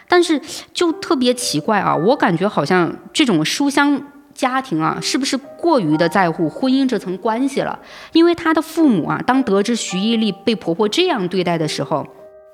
[0.07, 0.39] 但是
[0.73, 4.01] 就特别奇怪啊，我感觉好像这种书香
[4.33, 7.79] 家庭啊，是不是过于的在乎婚姻这层关系了？
[8.11, 12.05] 因为她的父母啊，当得知徐艺丽被婆婆这样对待的时候。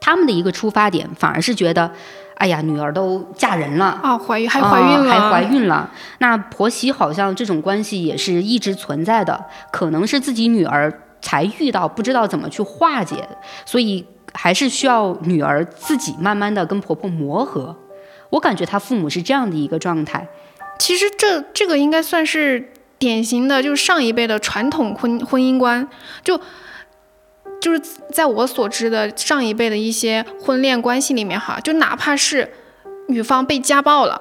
[0.04, 1.92] 他们的一个出发点反而是觉得，
[2.34, 5.88] 哎呀，女儿都嫁人了啊，怀孕还怀孕了，还怀孕了。
[6.18, 13.30] 那婆媳好像这种关系也是一直存在的，可能是自己女儿才遇到，不知道怎么去化解，
[13.64, 17.76] 所以还是需要女儿自己慢慢的跟婆婆磨合。
[18.30, 20.28] 我感觉她父母是这样的一个状态。
[20.80, 25.88] 其实这这个应该算是典型的，就是上一辈的传统婚婚姻观，
[26.24, 26.40] 就。
[27.60, 27.80] 就是
[28.12, 32.52] 在我所知的上一辈的一些婚恋关系里面，哈，就哪怕是
[33.08, 34.20] 女方被家暴了，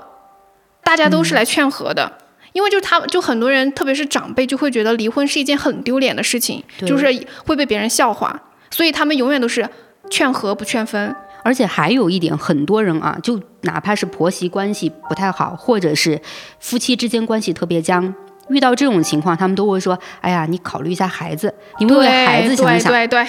[0.85, 2.18] 大家都是来劝和的，
[2.53, 7.07] 因为就他就很多人，特别是长辈，就会觉得离婚是一件很丢脸的事情，就是
[7.46, 9.66] 会被别人笑话，所以他们永远都是
[10.11, 11.14] 劝和不劝分。
[11.42, 16.20] 而且还有一点，很多人啊，就哪怕是婆媳关系不太好，或者是
[16.59, 18.14] 夫妻之间关系特别僵。
[18.51, 23.27] 遇到这种情况，他们都会说：“哎呀，你考虑一下孩子，你为孩子想想。”对对对，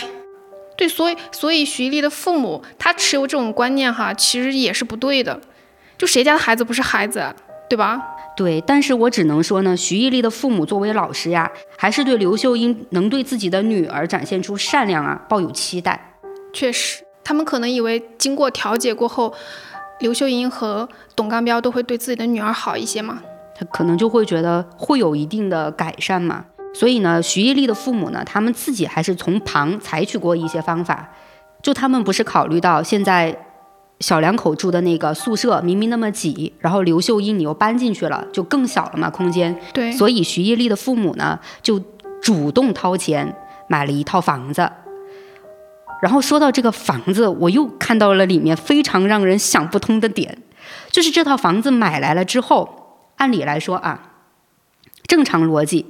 [0.75, 5.39] 对，所以所以徐丽的父母他持有这种观念哈，其实也是不对的。
[5.97, 7.23] 就谁家的孩子不是孩子，
[7.69, 8.01] 对吧？
[8.35, 16.10] 对，但是我只能说呢，徐艺丽的父母作为老师呀，还是对刘秀英能对自己的女儿展现出善良啊，抱有期待。
[16.53, 19.33] 确实，他们可能以为经过调解过后，
[19.99, 23.21] 刘秀英和董刚彪都会对自己的女儿好一些嘛。
[23.53, 31.09] 他可能就会觉得会有一定的改善嘛，所以呢，徐艺丽的父母呢，他们自己还是从旁采取过一些方法，
[31.61, 33.37] 就他们不是考虑到现在
[33.99, 41.79] 小两口住的那个宿舍明明那么挤，然后刘秀英你又搬进去了，就更小了嘛空间，对，所以徐艺丽的父母呢就
[42.19, 43.35] 主动掏钱
[43.67, 44.67] 买了一套房子，
[46.01, 50.37] 然后说到这个房子，我又看到了里面非常让人想不通的点，
[50.89, 52.77] 就是这套房子买来了之后。
[53.17, 54.13] 按理来说啊，
[55.05, 55.85] 正常逻辑，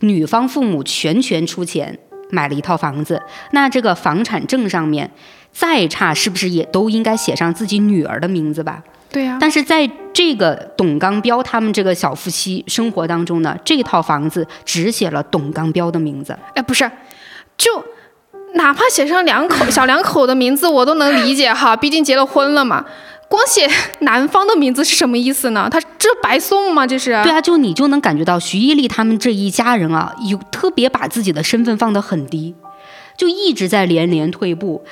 [0.00, 1.96] 女方父母全权出钱
[2.30, 3.22] 买了一套房子，
[3.52, 5.08] 那这个房产证上面
[5.52, 8.82] 再差，是不是也都应该写上自己女儿的名字吧？
[9.12, 9.38] 对呀。
[9.40, 16.36] 但是在这个董刚彪他们这个小夫妻生活当中呢，这套房子只写了董刚彪的名字。
[16.56, 16.90] 哎，不是，
[17.56, 17.84] 就
[18.54, 22.84] 哪怕写上两口 小两口的名字，我都能理解哈，毕竟结了婚了嘛。
[23.28, 25.68] 光写男方的名字是什么意思呢？
[25.70, 26.86] 他这白送吗？
[26.86, 32.54] 这是对啊，就你就能感觉到徐艺丽他们这一家人啊，有特别把自己的身份放得很低，
[33.18, 34.82] 就一直在连连退步，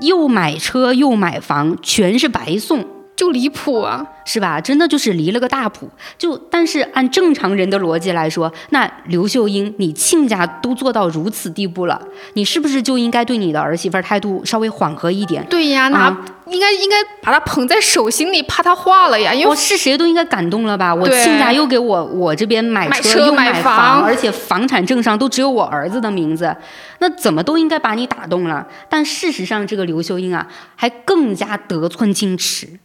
[0.00, 2.84] 又买车又买房，全是白送。
[3.16, 4.60] 就离谱啊，是吧？
[4.60, 5.88] 真的就是离了个大谱。
[6.18, 12.00] 就但是按正常人的逻辑来说，那刘秀英，你亲家都做到如此地步了，
[12.32, 15.46] 你是不是就应该对你的儿媳妇态度稍微缓和一点？
[15.48, 16.08] 对呀，那
[16.46, 19.32] 应该应该把她捧在手心里，怕她化了呀。
[19.32, 20.94] 因为是谁都应该感动了吧？
[20.94, 26.54] 我亲家又给我我这边买车又买房，而且房产证上都只有我儿子的名字，
[26.98, 28.66] 那怎么都应该把你打动了。
[28.88, 32.80] 但事实上，这个刘秀英啊，还更加得寸进尺。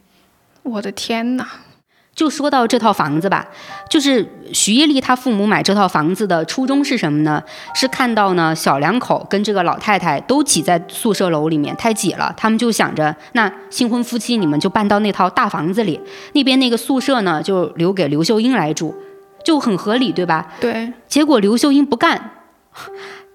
[0.62, 1.46] 我的天哪！
[2.12, 3.46] 就说到这套房子吧，
[3.88, 7.42] 就是徐艺丽她父母买这套房子的初衷是什么呢？
[7.74, 15.98] 是看到呢小两口跟这个老太太都挤在宿舍楼里面太挤了，他们就想着那新婚夫妻你们就搬到那套大房子里，
[16.34, 18.94] 那边那个宿舍呢就留给刘秀英来住，
[19.42, 20.48] 就很合理对吧？
[20.60, 20.92] 对。
[21.08, 22.32] 结果刘秀英不干，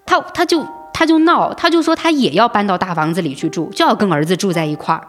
[0.05, 5.07] 她她就她就闹，她就说她也要搬到大房子里去住，就要跟儿子住在一块儿。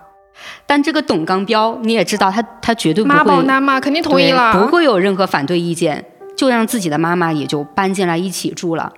[0.67, 6.05] 但这个董刚彪你也知道，他他绝对不会，妈宝男嘛，肯定同意了，不会有任何反对意见，
[6.37, 8.93] 就让自己的妈妈也就搬进来一起住了。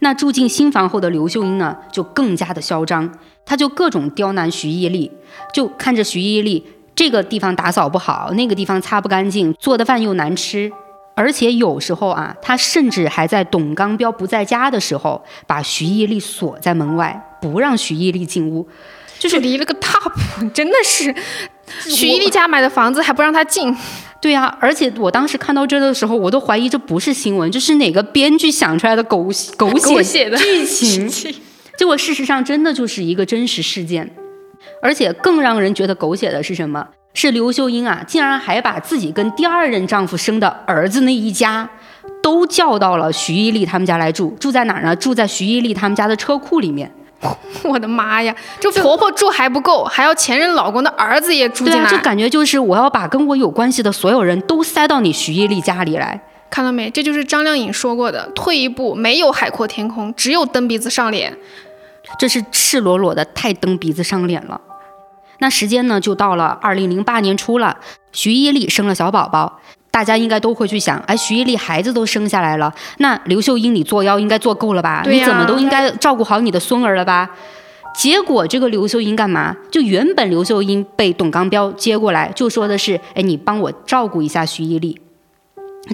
[0.00, 3.10] 那住进新房后的刘秀英呢，就更加的嚣张，
[3.46, 5.10] 她就各种刁难徐艺丽，
[5.52, 10.70] 就看着徐艺丽这个地方打扫不好，那个地方擦不干净，做的饭又难吃，
[11.14, 18.68] 而且有时候啊，她甚至还在董刚彪不在家的时候，把徐艺丽锁在门外，不让徐艺丽进屋。
[19.26, 21.12] 就是离了个大谱，真的是，
[21.88, 23.76] 徐一丽家买的房子还不让他进。
[24.20, 31.08] 对呀，而且我当时看到这的时候，我都怀疑这不是新闻，这是哪个编剧想出来的狗 狗血的剧情。
[31.76, 34.08] 结果事实上真的就是一个真实事件，
[34.80, 36.86] 而且更让人觉得狗血的是什么？
[37.12, 41.68] 是刘秀英啊，竟然还把自己跟第二任丈夫生的儿子那一家。
[42.22, 44.96] 都叫到了徐一丽他们家来住，住在哪儿呢？
[44.96, 46.92] 住在徐一丽他们家的车库里面。
[47.64, 48.34] 我的妈呀！
[48.60, 51.80] 这婆婆住还不够，还要前任老公的儿子也住进来。
[51.80, 56.20] 对啊，就感觉就是我要把跟我有关系的所有人都塞到你徐一丽家里来。
[56.50, 56.90] 看到没？
[56.90, 61.36] 这就是张靓颖说过的：退一步，没有海阔天空，只有蹬鼻子上脸。
[62.18, 64.60] 这是赤裸裸的太蹬鼻子上脸了。
[65.38, 67.76] 那时间呢，就到了二零零八年初了，
[68.12, 69.60] 徐一丽生了小宝宝。
[69.96, 75.02] 大家应该都会去想，哎，徐一丽孩子都生下来了，那刘秀英你作妖应该做够了吧？
[75.06, 77.30] 你怎么都应该照顾好你的孙儿了吧？
[77.94, 79.56] 结果这个刘秀英干嘛？
[79.70, 85.00] 就原本刘秀英被董刚彪接过来，就说的是，哎，你帮我照顾一下徐一丽。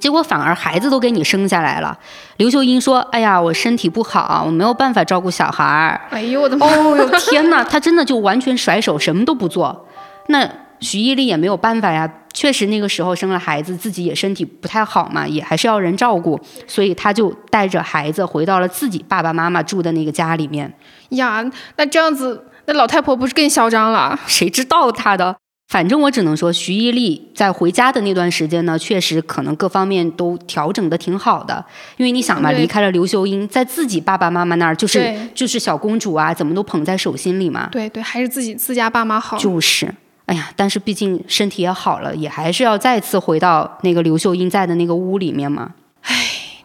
[0.01, 1.97] 结果反而孩子都给你生下来了。
[2.39, 6.01] 刘秀英说，哎呀，我身体不好，我没有办法照顾小孩儿。
[6.11, 6.67] 哎呦我的妈！
[6.67, 9.87] 哦哟天哪，他真的就完全甩手，什么都不做。
[10.27, 10.49] 那
[10.83, 12.13] 徐一丽也没有办法呀。
[12.35, 20.73] 确实那个时候生了孩子，自己也身体不太好嘛，也还是要人照顾，所以她就带着孩子回到了自己爸爸妈妈住的那个家里面。
[21.11, 21.45] 呀，
[21.77, 24.19] 那这样子，那老太婆不是更嚣张了？
[24.27, 25.37] 谁知道她的？
[25.69, 31.63] 反正我只能说，徐一丽在回家的那段时间呢，确实可能各方面都调整的挺好的。
[31.99, 37.69] 因为你想嘛，离开了刘秀英，在自己爸爸妈妈那儿就是就是小公主啊，怎么都捧在手心里嘛。
[37.71, 39.37] 对对，还是自己自家爸妈好。
[39.37, 39.95] 就是。
[40.27, 45.75] 哎呀，但是毕竟身体也好了，也还是要再次回到那个刘秀英在的那个屋里面嘛。
[46.03, 46.15] 唉，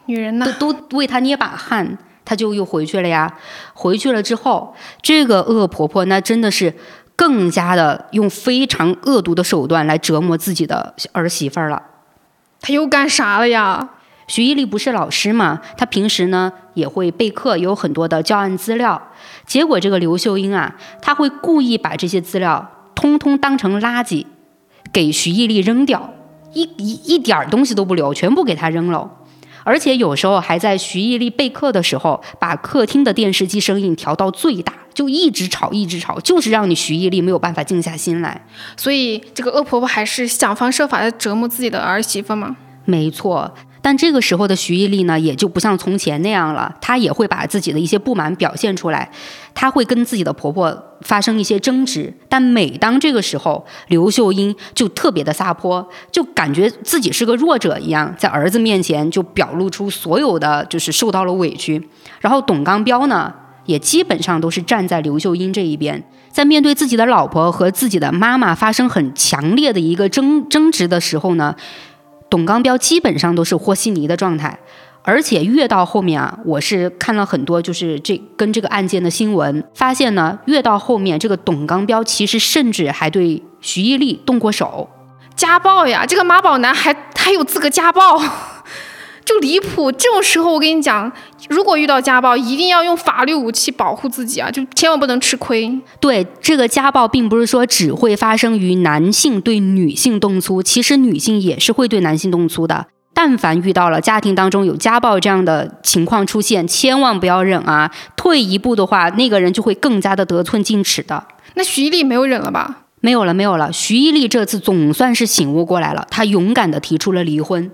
[0.06, 3.34] 女人呢，都都为她捏把汗，她就又回去了呀。
[3.74, 6.72] 回去了之后，这个恶婆婆那真的是
[7.16, 11.82] 更加的用非常恶毒的手段来折磨自己的儿媳妇儿了。
[12.60, 13.90] 她又干啥了呀？
[14.28, 19.02] 徐一丽不是老师嘛，她平时呢也会备课，有很多的教案资料。
[19.46, 22.70] 结果这个刘秀英啊，她会故意把这些资料。
[22.98, 24.26] 通通当成垃圾，
[24.92, 26.12] 给徐毅力扔掉，
[26.52, 29.08] 一一一点东西都不留，全部给他扔了。
[29.62, 38.44] 而且有时候还在徐毅力备课的时候，把客厅的电视机声音调到最大，就一直吵，一直吵，就是让你徐毅力没有办法静下心来。
[38.76, 42.56] 所以这个恶婆婆还是想方设法的折磨自己的儿媳妇吗？
[42.84, 43.54] 没错。
[43.80, 49.10] 但这个时候的徐艺丽呢，也就不像从前那样了，她也会把自己的一些不满表现出来，
[49.54, 52.12] 她会跟自己的婆婆发生一些争执。
[52.28, 61.88] 但每当这个时候，刘秀英就特别的撒泼，就感觉自己是个弱者一样，在儿子面前就表露出所有的就是受到了委屈。
[62.20, 63.32] 然后董刚彪呢，
[63.64, 71.54] 也基本上都是站在刘秀英这一边，在面对自己的老婆和自己的妈妈发生很强烈的一个争争执的时候呢。
[72.30, 74.58] 董刚彪基本上都是和稀泥的状态，
[75.02, 84.88] 而且越到后面啊，我是看了很多就是这跟这个案件的新闻，发现呢，越到后面这个董刚彪其实甚至还对徐艺丽动过手，
[85.34, 86.04] 家暴呀！
[86.06, 88.20] 这个妈宝男还还有资格家暴？
[89.28, 89.92] 就离谱！
[89.92, 91.12] 这种时候，我跟你讲，
[91.50, 94.50] 如果遇到家暴，一定要用法律武器保护自己啊！
[94.50, 95.78] 就千万不能吃亏。
[96.00, 102.86] 对，这个家暴并不是说只会发生于男性对女性动粗，其实女性也是会对男性动粗的。
[103.12, 107.90] 但凡遇到了家庭当中有家暴这样的情况出现，千万不要忍啊！
[108.16, 111.22] 退一步的话，那个人就会更加的得寸进尺的。
[111.52, 112.84] 那徐一丽没有忍了吧？
[113.02, 113.70] 没有了，没有了。
[113.70, 117.70] 徐一丽这次总算是醒悟过来了，她勇敢的提出了离婚。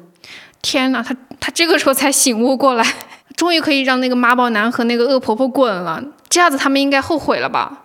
[0.65, 2.85] 天哪，他他这个时候才醒悟过来，
[3.37, 6.03] 终于可以让那个妈宝男和那个恶婆婆滚了。
[6.31, 7.83] 这样子他们应该后悔了吧？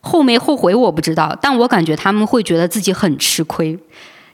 [0.00, 3.76] 后没后悔我不知道，但我感觉他们会觉得自己很吃亏。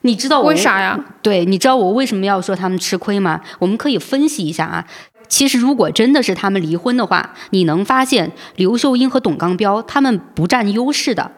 [0.01, 0.97] 你知道为啥呀？
[1.23, 3.41] 对，你知道我为什么要说他们吃亏吗？
[3.57, 4.85] 我们可以分析一下啊。
[5.27, 11.31] 其实如果真的是他们离婚的话，你能发现刘秀英和董刚彪他们不占优势的。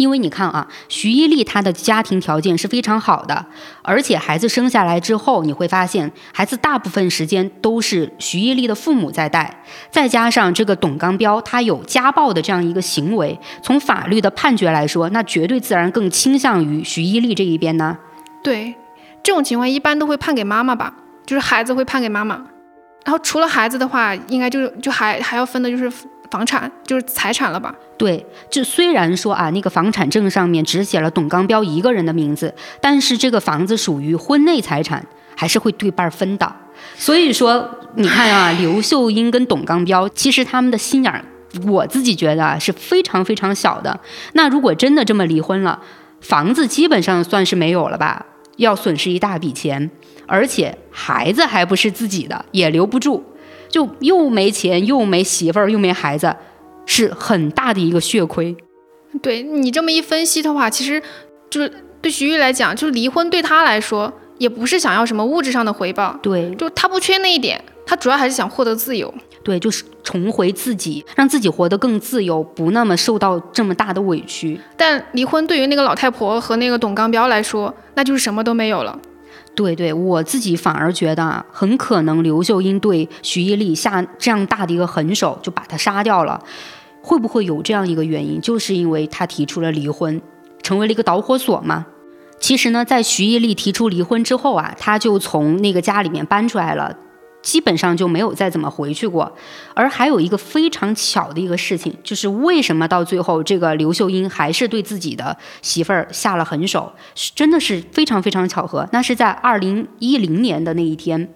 [0.00, 3.44] 因为你看啊，徐一丽她的家庭条件是非常好的，
[3.82, 17.98] 而且孩子生下来之后，你会发现孩子大部分时间都是徐一丽的父母在带，再加上这个董刚彪他有家暴的这样一个行为，从法律的判决来说，那绝对自然更倾向于徐一丽这一边呢。
[18.42, 18.74] 对，
[19.22, 20.94] 这种情况一般都会判给妈妈吧，
[21.26, 22.36] 就是孩子会判给妈妈，
[23.04, 25.92] 然后除了孩子的话，应该就就还还要分的就是。
[26.30, 27.74] 房产就是财产了吧？
[27.98, 35.04] 对，就虽然说啊，那个房产证上面只写了董刚彪一个人的名字，但是这个房子属于婚内财产，
[35.36, 36.52] 还是会对半分的。
[36.96, 41.24] 所以说，你看啊，刘秀英跟董刚彪，其实他们的心眼儿，
[41.66, 43.98] 我自己觉得啊是非常非常小的。
[44.34, 45.80] 那如果真的这么离婚了，
[46.20, 48.24] 房子基本上算是没有了吧？
[48.56, 49.90] 要损失一大笔钱，
[50.26, 53.24] 而且孩子还不是自己的，也留不住。
[53.70, 56.34] 就又没钱，又没媳妇儿，又没孩子，
[56.84, 58.54] 是很大的一个血亏。
[59.22, 61.02] 对你这么一分析的话，其实
[61.48, 69.12] 就是对徐玉来讲，就是离婚对他来说也不是想要什么物质上的回报，对就他不缺那一点，他主要还是想获得自由。
[69.42, 74.60] 对，就是重回自己，让自己活得更自由，不那么受到这么大的委屈。
[74.76, 78.98] 但离婚对于那个老太婆和那个董刚彪来说，那就是什么都没有了。
[79.60, 86.42] 对对，我自己反而觉得啊，很可能刘秀英对徐艺丽下这样大的一个狠手，就把她杀掉了。
[87.02, 90.22] 会不会有这样一个原因，就是因为她提出了离婚，
[90.62, 91.84] 成为了一个导火索嘛？
[92.38, 96.96] 其实呢，在徐艺丽提出离婚之后啊，她就从那个家里面搬出来了。
[97.42, 99.32] 基本上就没有再怎么回去过，
[99.74, 106.92] 而还有一个非常巧的一个事情，就是为什么到最后这个刘秀英还是对自己的媳妇儿下了狠手，
[107.34, 108.86] 真的是非常非常巧合。
[108.92, 111.32] 那是在二零一零年的那一天，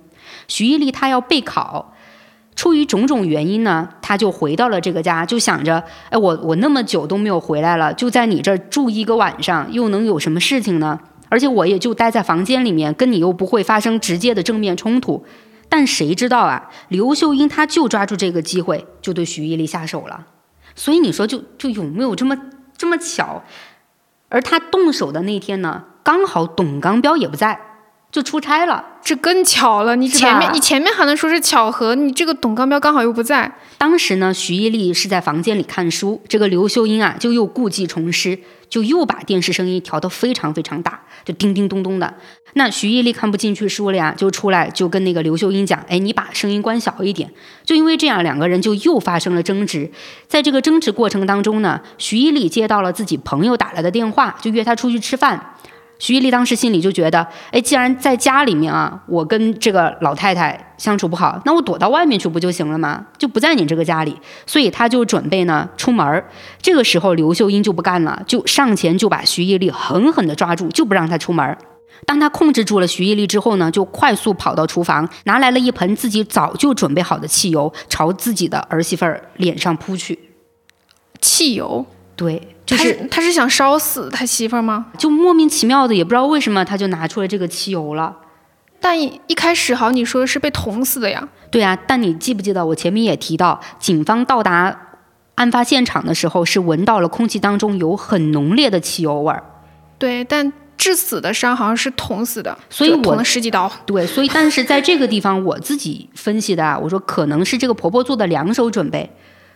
[0.46, 1.94] 徐一丽她要备考，
[2.54, 11.00] 出于种种原因呢，她就回到了这个家，就想着，哎，我我那么久都没有回来了，就在你这儿住一个晚上，又能有什么事情呢？
[11.30, 15.24] 而且我也就待在房间里面，跟你又不会发生直接的正面冲突。
[15.76, 16.70] 但谁知道啊？
[16.86, 20.24] 刘秀英她就抓住这个机会，就对徐一丽下手了。
[20.76, 22.38] 所以你说，就就有没有这么
[22.76, 23.42] 这么巧？
[24.28, 27.58] 而他动手的那天呢，刚好董刚彪也不在，
[28.12, 28.84] 就出差了。
[29.02, 33.56] 这更巧了，你前面你前面还能说是巧合，你这个董刚彪刚好又不在。
[33.76, 38.38] 当时呢，徐一丽是在房间里看书，这个刘秀英啊，就又故技重施，
[38.74, 42.12] 就又把电视声音调得非常非常大，就叮叮咚咚的。
[42.54, 47.30] 那徐艺丽看不进去书了呀，就出来就跟那个刘秀英讲：“哎，你把声音关小一点。”
[47.64, 49.88] 就因为这样，两个人就又发生了争执。
[50.26, 55.54] 在这个争执过程当中呢，徐艺丽接到了自己朋友打来的电话，就约他出去吃饭。
[55.98, 63.06] 徐一丽当时心里就觉得，哎，既然在家里面啊，我跟这个老太太相处不好，那我躲到外面去不就行了吗？
[63.16, 66.28] 就不在你这个家里，所以他就准备呢出门儿。
[66.60, 71.56] 这个时候，刘秀英就不干了，就上前就把徐一丽狠狠地抓住，就不让他出门儿。
[72.04, 80.18] 当他控制住了徐一丽之后呢，就快速跑到厨房，拿来了一盆自己早就准备好的汽油，朝自己的儿媳妇儿脸上扑去。
[81.20, 81.86] 汽油。
[82.16, 84.86] 对，就是他是想烧死他媳妇儿吗？
[84.96, 88.16] 就莫名其妙的，也不知道为什么，他就拿出了这个汽油了。
[88.80, 91.28] 但一开始好，你说的是被捅死的呀？
[91.50, 94.78] 对啊，但你记不记得我前面也提到，警方到达
[95.36, 99.42] 案发现场的时候，是闻到了空气当中有很浓烈的汽油味儿。
[99.98, 103.70] 对，但致死的伤好像是捅死的，所以我捅了十几刀。
[103.86, 109.10] 对，所以但是在这个地方，我自己分析的啊，我说可能是这个婆婆做的两手准备。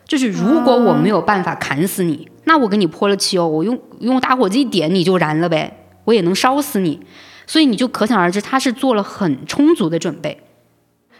[0.06, 6.99] 就是如果我没有办法砍死你，那我给你泼了汽油，我用用打火机一点你就燃了呗，我也能烧死你。
[7.46, 10.40] 所以你就可想而知，他是做了很充足的准备。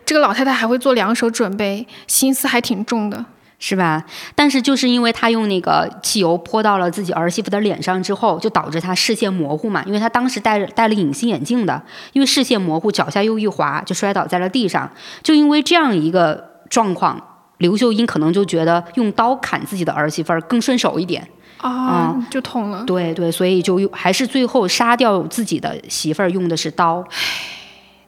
[0.07, 3.27] 这个老太太还会做两手准备，心思还挺重的，
[3.59, 4.05] 是吧？
[4.35, 9.83] 但是就是因为她用那个汽油泼到了自己儿媳妇的脸上之后，就导致她视线模糊嘛。
[9.87, 11.83] 因为她当时戴着戴了隐形眼镜的，
[12.15, 14.91] 因为视线模糊，脚下又一滑，就摔倒在了地上。
[15.23, 17.28] 就因为这样一个状况。
[17.59, 21.27] 刘秀英可能就觉得用刀砍自己的儿媳妇儿更顺手一点
[21.59, 22.85] 啊，就捅了。
[22.85, 27.01] 对对，所以就用还是最后杀掉自己的媳妇儿用的是刀。
[27.11, 27.17] 唉，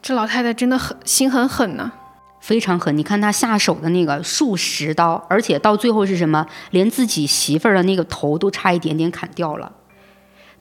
[0.01, 1.91] 这老太太真的很心很狠呢，
[2.41, 2.97] 非常狠。
[2.97, 6.47] 你看她下手的那个数十刀，而且到最后是什么？
[6.71, 9.73] 连自己媳妇儿的那个头都差一点点砍掉了。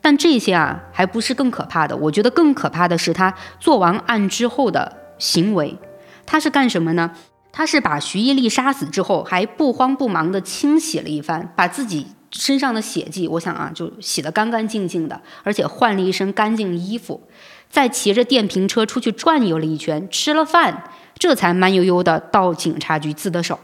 [0.00, 1.96] 但这些啊，还不是更可怕的。
[1.96, 5.78] 我觉得更可怕的是她做完案之后的行为。
[6.26, 7.12] 她是干什么呢？
[7.52, 17.22] 他是把徐一丽杀死之后，还不慌不忙地清洗了一番，把自己身上的血迹，我想啊，就洗得干干净净的，而且换了一身干净衣服，
[17.68, 20.84] 再骑着电瓶车出去转悠了一圈，吃了饭，
[21.18, 23.58] 这才慢悠悠地到警察局自的首。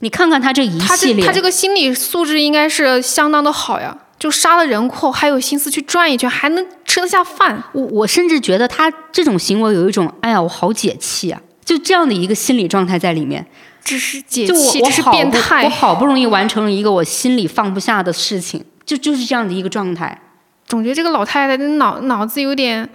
[0.00, 7.64] 你看看他这一系列，他这个心理素质应该是相当的好呀，就杀了人后还有心思去转一圈，还能吃得下饭。
[7.72, 11.42] 我我甚至觉得他这种行为有一种，哎呀，我好解气啊。
[11.68, 13.44] 就这样的一个心理状态在里面，
[13.84, 15.64] 这是解气，这是变态。
[15.64, 20.18] 我好不容易完成了一个我心里放不下的事情，就就是这样的一个状态。
[20.66, 22.88] 总觉得这个老太太的脑脑子有点，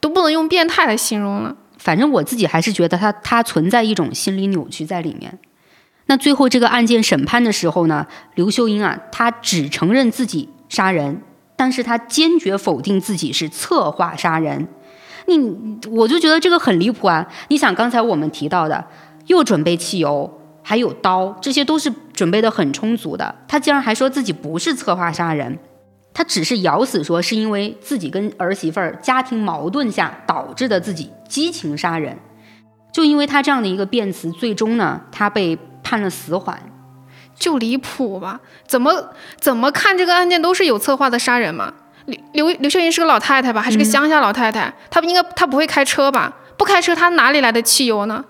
[0.00, 1.56] 都不能用变态来形容了。
[1.78, 5.38] 反正我自己还是觉得她她存在一种心理扭曲在里面。
[6.04, 11.22] 那最后这个案件审判的时候呢，刘秀英啊，她只承认自己杀人，
[11.56, 14.68] 但是她坚决否定自己是策划杀人。
[15.26, 17.26] 你我就觉得这个很离谱啊！
[17.48, 18.84] 你想刚才我们提到的，
[19.26, 23.34] 又准备汽油，还有刀，这些都是准备的很充足的。
[23.48, 25.58] 他竟然还说自己不是策划杀人，
[26.12, 32.18] 他只是咬死说是因为自己跟儿媳妇儿家庭矛盾下导致的自己激情杀人。
[32.92, 36.60] 就因为他这样的一个辩词，最终呢，他被判了死缓，
[37.34, 38.40] 就离谱吧？
[38.66, 39.10] 怎么
[39.40, 41.72] 怎么看这个案件都是有策划的杀人嘛？
[42.06, 44.72] 刘刘刘秀英是个老太太吧，还是个乡下老太太？
[44.90, 46.32] 她应该她不会开车吧？
[46.56, 48.24] 不开车，她哪里来的汽油呢？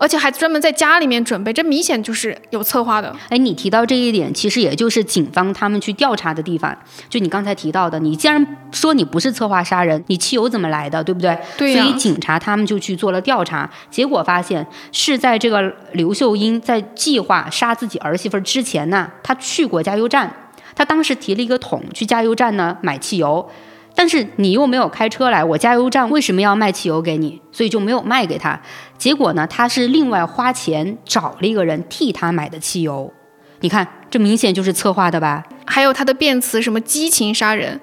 [0.00, 3.12] 而且还专门在家里面准备，这明显就是有策划的。
[3.30, 6.72] 哎，你提到这一点，其实也就是警方他们去调查的地方。
[7.08, 11.36] 就你刚才提到的，你既然说你不是策划杀人，你汽油怎么来的，对不对？
[11.56, 20.32] 对所以警察他们就去做了调查，结果发现是在这个刘秀英在计划杀自己儿媳妇之前呢，她去过加油站，
[20.78, 23.50] 他当时提了一个桶去加油站呢买汽油。
[23.96, 27.42] 但是你又没有开车来，我加油站为什么要卖汽油给你？
[27.50, 28.60] 所以就没有卖给他。
[28.96, 33.12] 结果呢，他是另外花钱找了一个人替他买的汽油。
[33.58, 35.42] 你看，这明显就是策划的吧？
[35.66, 37.80] 还有他的辩词，什么激情杀人？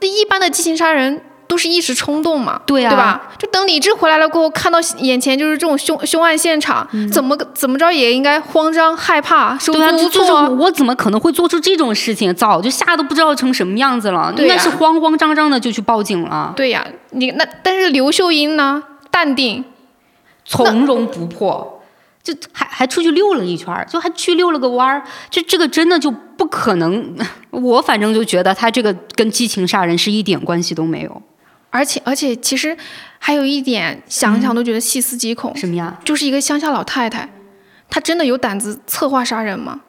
[0.00, 1.20] 那一般的激情杀人。
[1.54, 3.22] 都是一时冲动嘛，对啊，对吧？
[3.38, 10.48] 就等理智回来了过后，看到眼前就是这种凶凶案现场，怎么怎么着也应该慌张害怕，手足无措。
[10.50, 12.34] 我怎么可能会做出这种事情？
[12.34, 16.52] 早就吓得不知道成什么样子了，应该是慌慌张张的就去报警了。
[16.56, 18.82] 对呀，你那但是刘秀英呢，
[19.12, 19.64] 淡定，
[20.44, 21.80] 从容不迫，
[22.24, 25.04] 就还还出去溜了一圈，就还去溜了个弯儿。
[25.30, 27.14] 就这个真的就不可能，
[27.52, 31.22] 我反正就觉得他这个跟激情杀人是一点关系都没有。
[31.74, 32.76] 而且而且，其实
[33.18, 35.54] 还有一点，想想都觉得细思极恐。
[35.56, 35.98] 什么呀？
[36.04, 37.28] 就是一个乡下老太太，
[37.90, 39.80] 她真的有胆子策划杀人吗？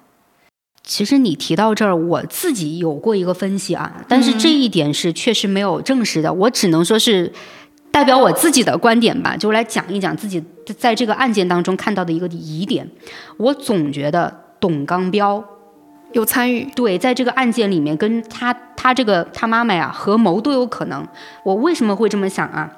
[0.83, 6.33] 其实你提到这儿，我自己有过一个分析啊，但是这一点是确实没有证实的。
[6.33, 7.31] 我只能说是
[7.91, 10.43] 代表我自己的观点吧，就来讲一讲自己
[10.79, 12.89] 在这个案件当中看到的一个疑点。
[13.37, 15.43] 我总觉得董刚彪。
[16.15, 21.05] 有参与，对，在这个案件里面，跟他他这个他妈妈呀合谋都有可能。
[21.43, 22.71] 我为什么会这么想啊？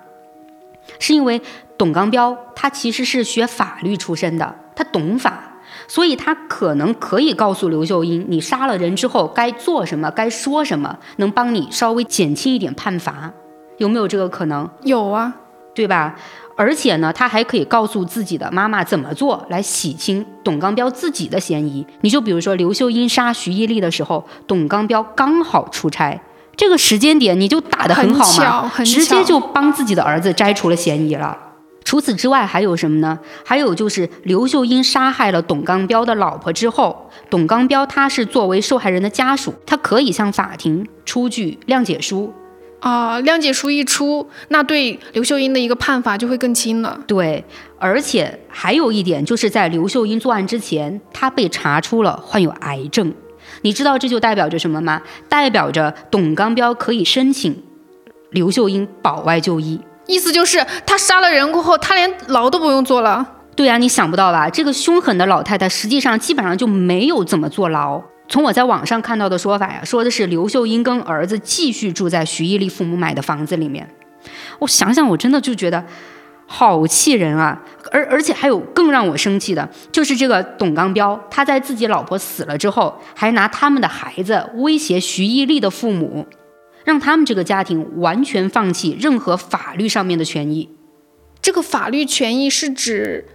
[0.97, 1.39] 是因为
[1.77, 13.31] 董刚彪他其实是学法律出身的，他懂法，所以他可能可以告诉刘秀英，你杀了人之后该做什么，该说什么，能帮你稍微减轻一点判罚，
[13.77, 14.67] 有没有这个可能？
[14.81, 15.35] 有啊，
[15.78, 16.15] 对吧？
[16.55, 21.86] 而且呢，他还可以告诉自己的妈妈怎么做来洗清董刚彪自己的嫌疑。
[22.01, 26.19] 你就比如说刘秀英杀徐一丽的时候，董刚彪刚好出差，
[26.55, 31.38] 这个时间点你就打得很好嘛，直接就帮自己的儿子摘除了嫌疑了。
[31.84, 33.19] 除此之外还有什么呢？
[33.45, 42.34] 还有就是刘秀英杀害了董刚彪的老婆之后，董刚彪他是作为受害人的家属，他可以向法庭出具谅解书。
[42.80, 46.99] 啊，谅解书一出，那对刘秀英的一个判罚就会更轻了。
[47.07, 47.43] 对，
[47.80, 53.11] 而且还有一点，就是在刘秀英作案之前，她被查出了患有癌症。
[53.61, 55.01] 你知道这就代表着什么吗？
[55.28, 57.63] 代表着董刚彪可以申请
[58.30, 59.82] 刘秀英保外就医。
[60.05, 63.25] 意思就是他杀了人过后，他连牢都不用坐了。
[63.55, 64.47] 对呀，你想不到吧？
[64.47, 68.03] 这个凶狠的老太太实际上基本上就没有怎么坐牢。
[68.30, 73.89] 从我在网上看到的说法呀，说的是刘秀英跟儿子继续住在徐一丽父母买的房子里面。
[74.59, 75.86] 我想想，我真的就觉得
[76.45, 77.63] 好气人啊！
[77.91, 86.28] 而而且还有更让我生气的，就是这个董刚彪，他在自己老婆死了之后，还拿他们的孩子威胁徐一丽的父母，
[86.84, 90.69] 让他们这个家庭完全放弃任何法律上面的权益。
[91.41, 93.25] 这个法律权益是指？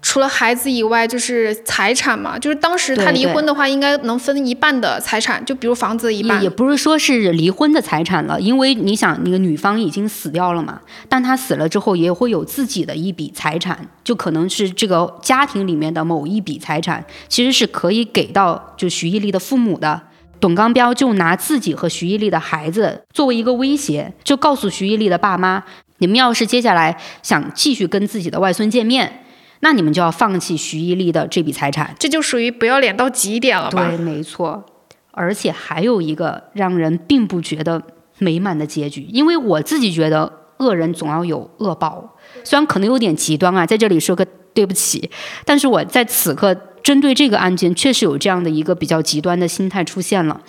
[0.00, 6.40] 除了孩子以外，就是财产嘛，就是当时他离婚的话，应该能分一半的财产，就比如房子的一半。
[6.42, 20.00] 也不是说是离婚的财产了，因为你想，那个女方已经死掉了嘛，但她死了之后也会有自己的一笔财产，就可能是这个家庭里面的某一笔财产，其实是可以给到就徐艺丽的父母的。
[20.40, 25.64] 董刚彪就拿自己和徐艺丽的孩子作为一个威胁，就告诉徐艺丽的爸妈，
[25.98, 29.24] 你们要是接下来想继续跟自己的外孙见面。
[29.60, 33.88] 那你们就要放弃徐一丽的这笔财产，这就属于不要脸到极点了吧？
[33.88, 34.64] 对，没错。
[35.10, 37.82] 而且还有一个让人并不觉得
[38.18, 45.10] 美满的结局，因为我自己觉得恶人总要有恶报，虽然可能有点极端啊，在这里说个对不起，
[45.44, 50.40] 但是我在此刻针对这个案件，确实有这样的一个比较极端的心态出现了。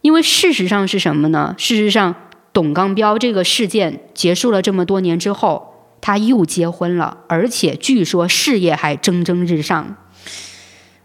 [0.00, 1.54] 因为事实上是什么呢？
[1.58, 2.14] 事实上，
[2.54, 5.69] 董刚彪这个事件结束了这么多年之后。
[6.00, 9.96] 他又结婚了，而且据说事业还蒸蒸日上。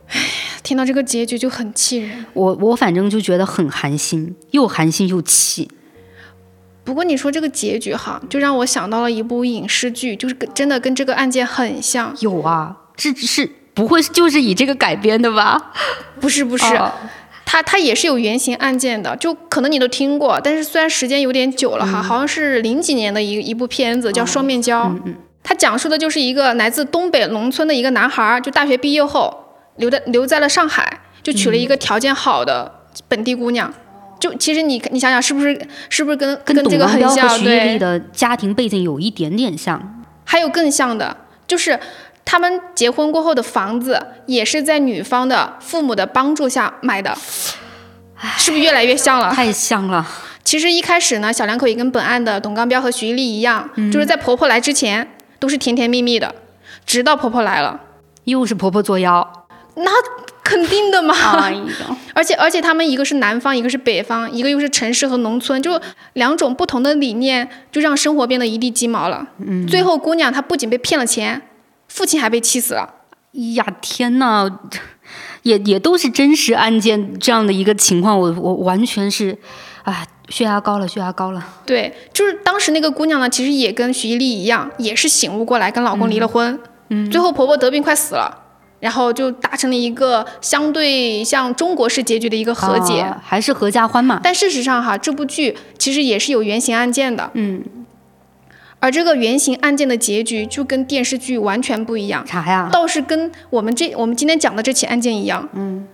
[0.08, 0.26] 哎呀，
[0.62, 2.26] 听到这个结局就很气人。
[2.34, 5.70] 我我反正就觉得很寒心，又寒心又气。
[6.84, 12.16] 不过你说这个结局哈，就让我想到了一部影视剧，就是跟真的跟这个案件很像。
[12.20, 15.74] 有啊，是是不会就是以这个改编的吧？
[16.20, 16.64] 不是不是。
[17.46, 24.86] 它它也是有原型案件的，就可能你都听过，但是虽然时间有点久了哈，好像是零几年的一一部片子叫《双面胶》，
[25.44, 29.32] 它讲述的就是一个来自东北农村的一个男孩，就大学毕业后
[29.78, 32.72] 留在留在了上海，就娶了一个条件好的
[33.08, 33.72] 本地姑娘，
[34.20, 37.42] 就其实你你想想，是不是是不是跟跟董这个很像？
[37.44, 40.04] 对丽，的家庭背景有一点点像。
[40.24, 41.16] 还有更像的，
[41.46, 41.80] 就是
[42.26, 47.16] 他们结婚过后的房子也是在女方的父母的帮助下买的，
[48.38, 49.32] 是不是越来越像了？
[49.32, 50.06] 太像了，
[50.44, 55.08] 其实一开始呢，小两口也跟本案的董刚彪和徐艺丽一样，就是在婆婆来之前
[55.40, 56.34] 都是甜甜蜜蜜的，
[56.86, 57.80] 直到婆婆来了，
[58.26, 59.48] 又是婆婆作妖。
[59.78, 59.92] 那
[60.42, 61.14] 肯定的嘛。
[61.38, 61.62] 哎呀，
[62.16, 65.80] 而且而且他们一个是南方，一个是北方，一个又是城市和农村，就
[66.14, 69.28] 两种不同的理念，就让生活变得一地鸡毛了。
[69.40, 71.42] 嗯，最后姑娘她不仅被骗了钱，
[71.96, 72.94] 父亲还被气死了。
[73.56, 74.50] 呀天呐，
[75.44, 79.38] 也也都是真实案件这样的一个情况，我我完全是，
[79.84, 81.42] 啊，血压高了，血压高了。
[81.66, 86.60] 对，就是当时那个姑娘呢，其实也跟徐一丽一样，也是醒悟过来，跟老公离了婚。
[86.90, 88.44] 嗯，最后婆婆得病快死了，
[88.80, 93.00] 然后就达成了一个相对像中国式结局的一个和解。
[93.00, 94.20] 啊还是合家欢嘛。
[94.22, 97.32] 但事实上哈，这部剧其实也是有原型案件的。
[97.34, 97.64] 嗯，
[98.86, 102.70] 而这个原型案件的结局就跟电视剧完全不一样，啥呀？
[102.72, 105.50] 倒是跟我们这我们今天讲的这起案件一样。
[105.54, 105.88] 嗯，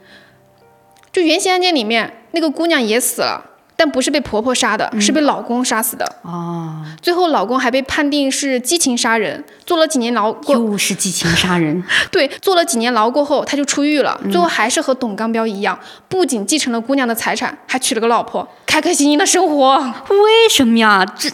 [1.14, 3.46] 就原型案件里面那个姑娘也死了。
[3.78, 6.06] 但不是被婆婆杀的，是被老公杀死的。
[6.22, 11.84] 哦，最后老公还被判定是激情杀人，坐了几年牢过，又是激情杀人。
[12.12, 14.20] 对，坐了几年牢过后他就出狱了。
[14.30, 19.78] 最后还是和董刚彪一样，不仅继承了姑娘的财产，还娶了个老婆，开开心心的生活。
[20.10, 21.04] 为什么呀？
[21.18, 21.30] 这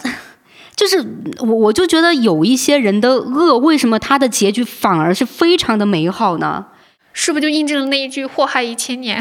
[0.78, 0.96] 就是
[1.40, 6.64] 我，我就觉得有一些人的恶，为什么他的结局反而是非常的美好呢？
[7.12, 9.20] 是不是就印证了那一句“祸害一千年”？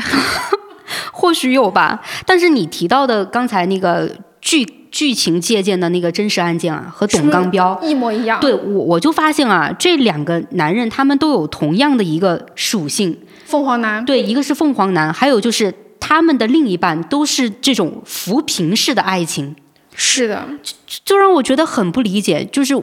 [1.11, 4.07] 或许有吧，但是你提到的刚才那个
[4.39, 8.39] 剧剧情借鉴的那个真实案件啊，和董刚彪一模一样。
[8.39, 14.05] 对我我就发现啊，这两个男人他们都有同样的一个属性，凤凰男。
[14.05, 19.55] 对，一个是凤凰男，还有就是他们的另一半都是这种扶贫式的爱情，
[19.99, 22.73] 是的，就就让我觉得很不理解，就是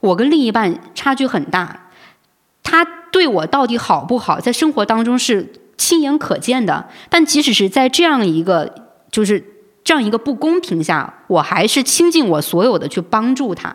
[0.00, 1.90] 我跟另一半差距很大，
[2.64, 5.52] 他对我到底好不好，在生活当中是。
[5.78, 8.72] 亲眼可见的，但即使是在这样一个
[9.10, 9.44] 就是
[9.82, 13.74] 这样一个不公平下，我还是倾尽我所有的去帮助他。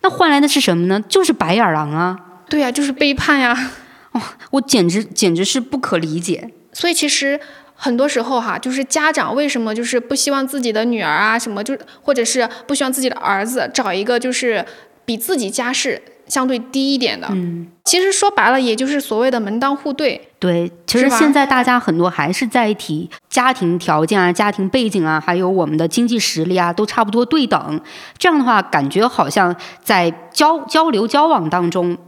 [0.00, 0.98] 那换来的是什么呢？
[1.06, 2.18] 就是白眼狼啊！
[2.48, 3.70] 对呀、就是背叛呀！
[4.12, 4.22] 哦，
[4.52, 6.50] 我简直简直是不可理解。
[6.72, 7.38] 所以其实
[7.84, 14.64] 很多时候哈，就是家长为什么就是不希望自己的女儿啊什么，就是或者是不希望自己的儿子找一个就是
[15.04, 17.26] 比自己家世相对低一点的。
[17.32, 20.28] 嗯，其实说白了，也就是所谓的门当户对。
[20.38, 27.80] 对，其实现在大家很多还是在提家庭条件啊、家庭背景啊，还有我们的经济实力啊，都差不多对等。
[28.16, 31.98] 这样的话，感觉好像在交交流交往当中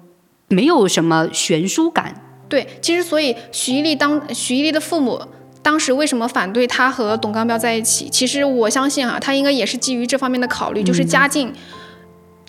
[0.47, 2.15] 没有什么悬殊感。
[2.49, 5.21] 对，其实所以徐一丽当徐一丽的父母
[5.65, 8.07] 当时为什么反对他和董刚彪在一起？
[8.11, 11.51] 其实我相信哈、他应该也是基于这方面的考虑，就是家境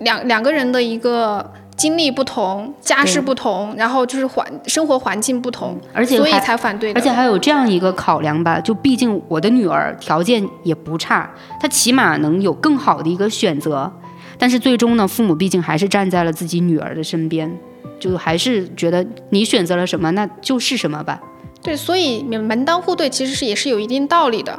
[0.00, 7.00] 两两个人的一个经历不同，家世不同，然后就是环生活环境不同，所以而且还才反对的。
[7.00, 13.90] 而且还有这样一个考量吧，就毕竟我的女儿条件也不差，她起码能有更好的一个选择。
[14.38, 17.50] 但是最终呢，父母毕竟还是站在了自己女儿的身边，
[17.98, 21.18] 就还是觉得你选择了什么，那就是什么吧。
[21.66, 24.56] 对，所以门当户对其实是也是有一定道理的。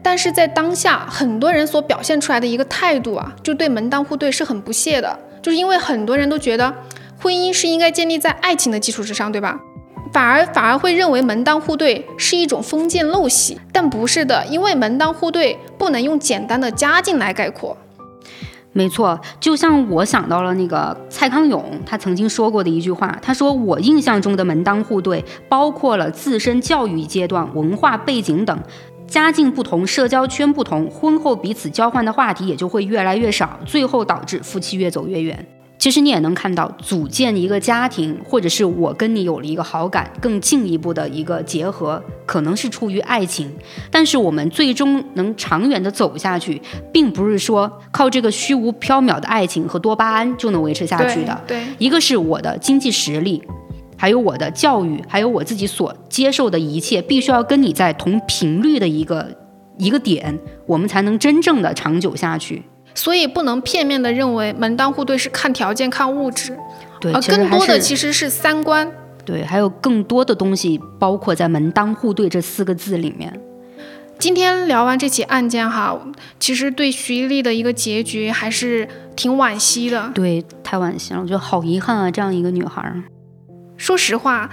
[0.00, 6.72] 但是在当下，很多人所表现出来的一个态度啊，就对门当户对是很不屑的，就是因为很多人都觉得
[7.20, 9.58] 婚姻是应该建立在爱情的基础之上，对吧？
[10.12, 17.76] 反而反而会认为门当户对是一种封建陋习，但不是的，因为门当户对不能用简单的家境来概括。
[18.76, 28.54] 没错，就像我想到了那个蔡康永，他曾经说过的一句话，他说：“我印象中的门当户对，包括了自身教育阶段、文化背景等，
[29.06, 35.46] 家境不同、社交圈不同，婚后彼此交换的话题也就会越来越少，最后导致夫妻越走越远。”
[35.86, 43.48] 其实你也能看到，组建一个家庭，或者是我跟你有了一个好感，更进一步的一个结合，可能是出于爱情。
[43.88, 46.60] 但是我们最终能长远的走下去，
[46.92, 51.40] 并不是说靠这个虚无缥缈的爱情和多巴胺就能维持下去的。
[51.46, 53.40] 对，对一个是我的经济实力，
[53.96, 59.28] 还有我的教育，还有我自己所接受的一切，必须要跟你在同频率的一个
[59.78, 62.64] 一个点，我们才能真正的长久下去。
[62.96, 66.58] 所以不能片面的认为门当户对是看条件、看物质，
[66.98, 68.90] 对，而更多的其实是三观。
[69.24, 73.40] 对，还有更多的东西包括在“门当户对”这四个字里面。
[74.18, 75.94] 今天聊完这起案件哈，
[76.40, 80.10] 其实对徐一丽的一个结局还是挺惋惜的。
[80.14, 83.02] 对，太惋惜了，我觉得好遗憾啊，这样一个女孩儿。
[83.76, 84.48] 说实话，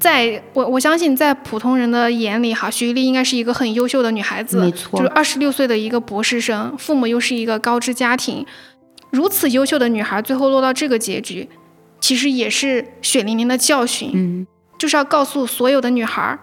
[0.00, 4.98] 在我我相信，在普通人的眼里，哈，徐一丽应该是一个很优秀的女孩子，没错。
[4.98, 8.46] 就是二十六岁的一个博士生，父母又是一个高知家庭，
[9.10, 11.46] 如此优秀的女孩，最后落到这个结局，
[12.00, 14.46] 其实也是血淋淋的教训，嗯，
[14.78, 16.38] 就是要告诉所有的女孩，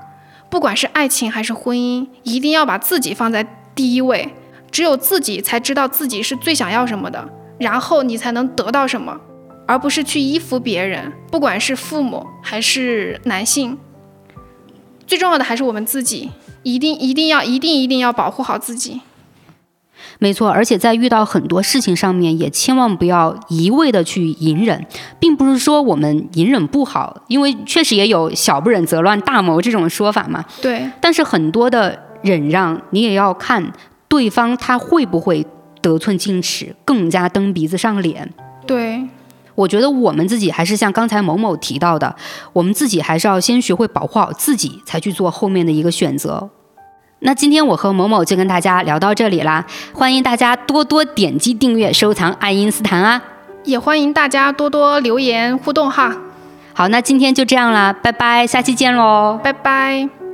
[0.51, 3.43] 不管是爱情还是婚姻，一定要把自己放在
[3.73, 4.35] 第一位，
[4.69, 7.27] 只有自己才知道自己是最想要什么的，
[7.57, 9.19] 然后你才能得到什么。
[9.67, 13.77] 而不是去依附别人，不管是父母还是男性，
[15.05, 16.31] 最重要的还是我们自己，
[16.63, 19.01] 一定一定要一定一定要保护好自己。
[20.19, 24.85] 没错，而且在遇到很多事情上面，也千万不要一味的去隐忍，
[25.19, 30.45] 并不是说我们隐忍不好，因为确实也有小不忍则乱大谋这种说法嘛。
[30.61, 33.73] 对，但是很多的忍让，你也要看
[34.07, 35.45] 对方他会不会
[35.81, 38.33] 得寸进尺，更加蹬鼻子上脸。
[38.65, 39.07] 对，
[39.57, 42.15] 我觉得我们自己还是像刚才某某提到的，
[42.53, 46.47] 我们自己还是要先学会保护好自己，才去做后面的一个选择。
[47.21, 53.19] 那今天我和某某就跟大家聊到这里啦，欢迎大家多多点击订阅、收藏爱因斯坦啊！
[53.63, 56.15] 也欢迎大家多多留言互动哈，
[56.75, 59.39] 好，那今天就这样啦，拜拜，下期见喽！
[59.43, 60.26] 拜拜。